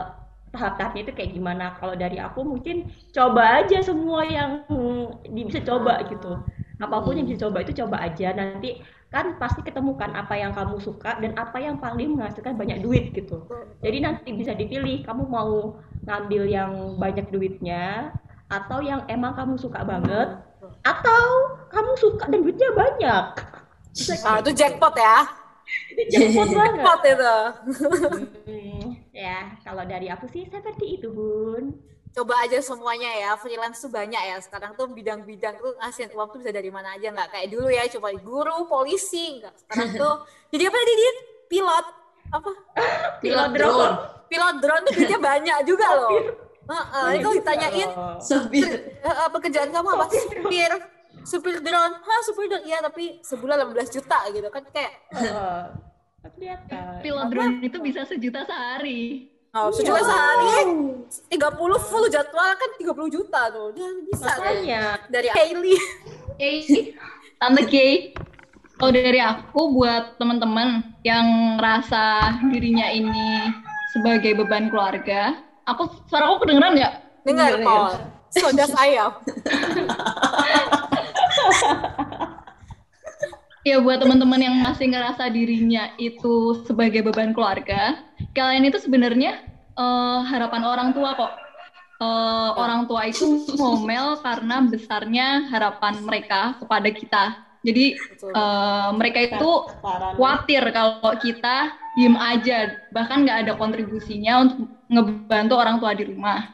tahap-tahapnya 0.53 1.01
itu 1.09 1.13
kayak 1.17 1.31
gimana. 1.33 1.73
Kalau 1.81 1.97
dari 1.97 2.21
aku 2.21 2.45
mungkin 2.45 2.93
coba 3.09 3.65
aja 3.65 3.81
semua 3.81 4.21
yang 4.23 4.61
hmm, 4.69 5.25
bisa 5.49 5.59
coba 5.65 6.05
gitu. 6.05 6.37
Apa 6.77 7.01
pun 7.01 7.17
yang 7.17 7.25
bisa 7.25 7.49
coba 7.49 7.65
itu 7.65 7.73
coba 7.73 8.05
aja. 8.05 8.31
Nanti 8.37 8.79
kan 9.09 9.37
pasti 9.37 9.61
ketemukan 9.61 10.09
apa 10.13 10.33
yang 10.37 10.53
kamu 10.57 10.81
suka 10.81 11.21
dan 11.21 11.37
apa 11.37 11.61
yang 11.61 11.77
paling 11.77 12.17
menghasilkan 12.17 12.57
banyak 12.57 12.81
duit 12.81 13.13
gitu. 13.13 13.45
Jadi 13.81 13.97
nanti 14.01 14.29
bisa 14.33 14.53
dipilih 14.53 15.01
kamu 15.05 15.25
mau 15.25 15.77
ngambil 16.05 16.43
yang 16.49 16.71
banyak 16.97 17.29
duitnya 17.29 18.13
atau 18.49 18.81
yang 18.81 19.05
emang 19.09 19.33
kamu 19.33 19.57
suka 19.57 19.81
banget 19.81 20.37
atau 20.85 21.25
kamu 21.69 21.91
suka 21.97 22.25
dan 22.29 22.39
duitnya 22.41 22.69
banyak. 22.73 23.25
Ah, 24.25 24.41
itu 24.41 24.51
jackpot 24.57 24.97
ya. 24.97 25.17
Itu 25.93 26.01
jackpot 26.09 26.49
banget. 26.57 26.73
Jackpot 26.81 27.01
itu. 27.05 27.35
Ya, 29.13 29.61
kalau 29.61 29.85
dari 29.85 30.09
aku 30.09 30.25
sih 30.33 30.49
seperti 30.49 30.97
itu, 30.97 31.13
Bun. 31.13 31.77
Coba 32.13 32.45
aja 32.45 32.57
semuanya 32.61 33.09
ya. 33.13 33.31
Freelance 33.37 33.81
tuh 33.81 33.93
banyak 33.93 34.17
ya. 34.17 34.37
Sekarang 34.41 34.73
tuh 34.73 34.89
bidang-bidang 34.89 35.57
tuh 35.57 35.73
ngasihin 35.81 36.13
uang 36.13 36.29
tuh 36.33 36.37
bisa 36.41 36.53
dari 36.53 36.69
mana 36.73 36.97
aja. 36.97 37.09
Nggak 37.13 37.29
kayak 37.29 37.47
dulu 37.49 37.69
ya. 37.69 37.85
Cuma 37.89 38.09
guru, 38.13 38.69
polisi. 38.69 39.41
Nggak. 39.41 39.53
Sekarang 39.65 39.89
tuh 40.01 40.13
jadi 40.49 40.69
apa 40.69 40.77
tadi 40.77 40.93
dia? 40.93 41.13
Pilot. 41.49 41.85
Apa? 42.33 42.51
Pilot 43.21 43.49
drone. 43.53 43.95
Pilot 44.29 44.55
drone 44.61 44.83
tuh 44.85 44.93
duitnya 44.97 45.19
banyak 45.21 45.57
juga 45.65 45.87
loh. 45.93 46.11
Heeh, 46.63 47.09
kalau 47.21 47.35
ditanyain. 47.37 47.89
Eh, 48.81 49.09
eh, 49.09 49.29
pekerjaan 49.29 49.69
kamu 49.73 49.89
apa? 49.93 50.05
Supir. 50.09 50.71
Supir 51.25 51.55
drone. 51.61 51.93
Hah, 52.01 52.19
supir 52.25 52.45
drone. 52.49 52.65
Iya, 52.65 52.77
tapi 52.81 53.21
sebulan 53.25 53.73
18 53.73 53.89
juta 53.89 54.17
gitu 54.33 54.49
kan 54.53 54.63
kayak 54.69 54.93
Heeh. 55.17 55.92
Kelihatan. 56.31 57.03
Pilot 57.03 57.27
drone 57.31 57.55
itu 57.59 57.77
bisa 57.83 58.07
sejuta 58.07 58.47
sehari. 58.47 59.27
Oh, 59.53 59.69
sejuta 59.69 60.01
sehari, 60.01 60.65
30 61.29 61.85
full 61.85 62.09
jadwal 62.09 62.51
kan 62.57 62.69
30 62.79 63.13
juta 63.13 63.41
tuh. 63.53 63.69
Dia 63.77 63.89
bisa. 64.09 64.25
Makanya 64.33 64.83
Dari 65.11 65.29
Hailey. 65.29 65.77
Oke, 66.33 66.49
Tante 67.37 67.63
Kay. 67.69 68.17
Kalau 68.73 68.89
dari 68.89 69.21
aku 69.21 69.61
buat 69.77 70.17
teman-teman 70.17 70.81
yang 71.05 71.25
ngerasa 71.61 72.33
dirinya 72.49 72.89
ini 72.89 73.53
sebagai 73.93 74.33
beban 74.41 74.73
keluarga, 74.73 75.37
aku 75.69 75.85
suara 76.09 76.33
aku 76.33 76.43
kedengeran 76.43 76.73
nggak? 76.73 76.93
Dengar, 77.23 77.51
Iya, 77.53 77.63
Paul. 77.63 77.93
Sodas 78.33 78.73
ayam. 78.73 79.13
Ya 83.63 83.79
buat 83.79 83.95
teman-teman 84.03 84.43
yang 84.43 84.59
masih 84.59 84.91
ngerasa 84.91 85.31
dirinya 85.31 85.87
itu 85.95 86.51
sebagai 86.67 86.99
beban 86.99 87.31
keluarga, 87.31 87.95
kalian 88.35 88.67
itu 88.67 88.75
sebenarnya 88.75 89.39
eh, 89.79 90.19
harapan 90.27 90.67
orang 90.67 90.89
tua 90.91 91.15
kok. 91.15 91.31
Eh, 92.03 92.49
orang 92.59 92.83
tua 92.91 93.07
itu 93.07 93.23
ngomel 93.55 94.19
karena 94.19 94.59
besarnya 94.67 95.47
harapan 95.47 95.95
mereka 96.03 96.59
kepada 96.59 96.89
kita. 96.91 97.23
Jadi 97.63 97.95
eh, 98.35 98.89
mereka 98.99 99.19
itu 99.23 99.51
khawatir 99.79 100.63
kalau 100.75 101.15
kita 101.23 101.71
diem 101.95 102.19
aja, 102.19 102.67
bahkan 102.91 103.23
nggak 103.23 103.47
ada 103.47 103.53
kontribusinya 103.55 104.43
untuk 104.43 104.67
ngebantu 104.91 105.53
orang 105.55 105.79
tua 105.79 105.95
di 105.95 106.03
rumah. 106.03 106.51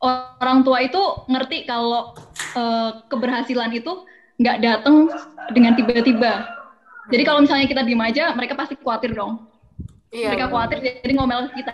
Orang 0.00 0.64
tua 0.64 0.80
itu 0.80 1.02
ngerti 1.28 1.68
kalau 1.68 2.16
eh, 2.56 2.90
keberhasilan 3.12 3.68
itu 3.76 4.00
nggak 4.42 4.58
datang 4.58 5.06
dengan 5.54 5.78
tiba-tiba. 5.78 6.50
Jadi 7.10 7.22
kalau 7.22 7.46
misalnya 7.46 7.66
kita 7.70 7.82
diem 7.86 8.02
aja, 8.02 8.34
mereka 8.34 8.58
pasti 8.58 8.74
khawatir 8.74 9.14
dong. 9.14 9.46
Iya. 10.12 10.28
mereka 10.28 10.52
khawatir 10.52 10.78
jadi 10.84 11.12
ngomel 11.16 11.48
ke 11.48 11.64
kita. 11.64 11.72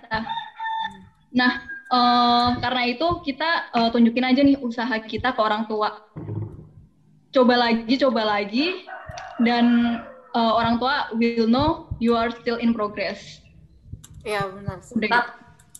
Nah, 1.35 1.53
eh, 1.91 2.49
karena 2.63 2.83
itu 2.87 3.07
kita 3.27 3.51
eh, 3.75 3.89
tunjukin 3.91 4.25
aja 4.25 4.41
nih 4.47 4.57
usaha 4.63 4.95
kita 5.03 5.35
ke 5.35 5.41
orang 5.43 5.67
tua. 5.67 6.07
Coba 7.35 7.55
lagi, 7.59 7.99
coba 7.99 8.23
lagi, 8.25 8.87
dan 9.43 9.99
eh, 10.33 10.53
orang 10.55 10.79
tua 10.79 11.11
will 11.19 11.51
know 11.51 11.91
you 11.99 12.15
are 12.15 12.31
still 12.31 12.63
in 12.63 12.71
progress. 12.71 13.43
Iya, 14.23 14.47
benar. 14.55 14.79
Udah 14.87 15.09
gitu. 15.11 15.31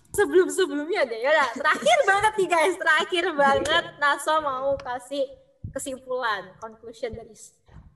Sebelum 0.09 0.49
sebelumnya 0.51 1.07
deh, 1.07 1.21
ya. 1.21 1.47
Terakhir 1.55 1.99
banget 2.03 2.33
nih 2.43 2.49
guys, 2.51 2.75
terakhir 2.75 3.25
banget. 3.39 3.85
Naso 4.03 4.35
mau 4.43 4.75
kasih 4.83 5.31
kesimpulan, 5.79 6.51
conclusion 6.59 7.15
dari 7.15 7.39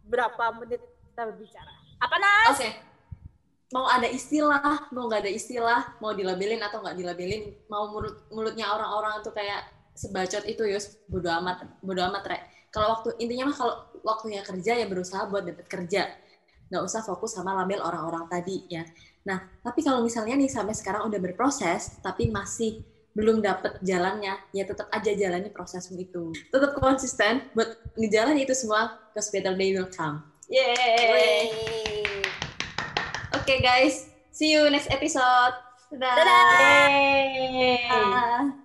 berapa 0.07 0.55
menit 0.63 0.79
kita 1.11 1.27
berbicara. 1.27 1.75
Apa 1.99 2.17
Nas? 2.23 2.55
Oke. 2.55 2.71
Mau 3.75 3.89
ada 3.89 4.07
istilah, 4.07 4.87
mau 4.95 5.11
nggak 5.11 5.27
ada 5.27 5.33
istilah, 5.33 5.81
mau 5.99 6.13
dilabelin 6.15 6.61
atau 6.63 6.85
nggak 6.85 6.95
dilabelin, 6.95 7.43
mau 7.67 7.89
mulut 7.91 8.29
mulutnya 8.31 8.69
orang-orang 8.71 9.25
tuh 9.25 9.33
kayak 9.33 9.65
sebacot 9.97 10.45
itu 10.45 10.63
yus 10.69 11.01
bodo 11.09 11.33
amat, 11.41 11.65
bodo 11.81 12.05
amat 12.05 12.23
rek. 12.29 12.43
Kalau 12.69 13.01
waktu 13.01 13.17
intinya 13.17 13.49
mah 13.49 13.57
kalau 13.57 13.75
waktunya 14.05 14.45
kerja 14.45 14.77
ya 14.77 14.85
berusaha 14.85 15.25
buat 15.25 15.49
dapat 15.49 15.67
kerja, 15.73 16.05
nggak 16.69 16.83
usah 16.85 17.01
fokus 17.01 17.33
sama 17.33 17.57
label 17.57 17.81
orang-orang 17.81 18.29
tadi 18.29 18.69
ya. 18.69 18.85
Nah, 19.25 19.41
tapi 19.65 19.81
kalau 19.81 20.05
misalnya 20.05 20.37
nih 20.37 20.53
sampai 20.53 20.77
sekarang 20.77 21.09
udah 21.09 21.21
berproses, 21.21 21.97
tapi 22.05 22.29
masih 22.29 22.85
belum 23.13 23.45
dapet 23.45 23.77
jalannya, 23.85 24.41
ya 24.57 24.65
tetap 24.65 24.89
aja 24.89 25.13
jalani 25.13 25.53
prosesmu 25.53 26.01
itu. 26.01 26.33
Tetap 26.49 26.77
konsisten 26.81 27.49
buat 27.53 27.77
ngejalan 27.97 28.41
itu 28.41 28.57
semua, 28.57 28.97
cause 29.13 29.29
better 29.29 29.53
day 29.53 29.77
will 29.77 29.89
come. 29.93 30.25
Yeay! 30.49 31.49
Oke 33.37 33.61
guys, 33.61 34.09
see 34.33 34.53
you 34.53 34.69
next 34.73 34.89
episode. 34.89 35.55
Dadah. 35.93 36.17
Dadah. 36.17 36.89
Dadah. 37.85 38.45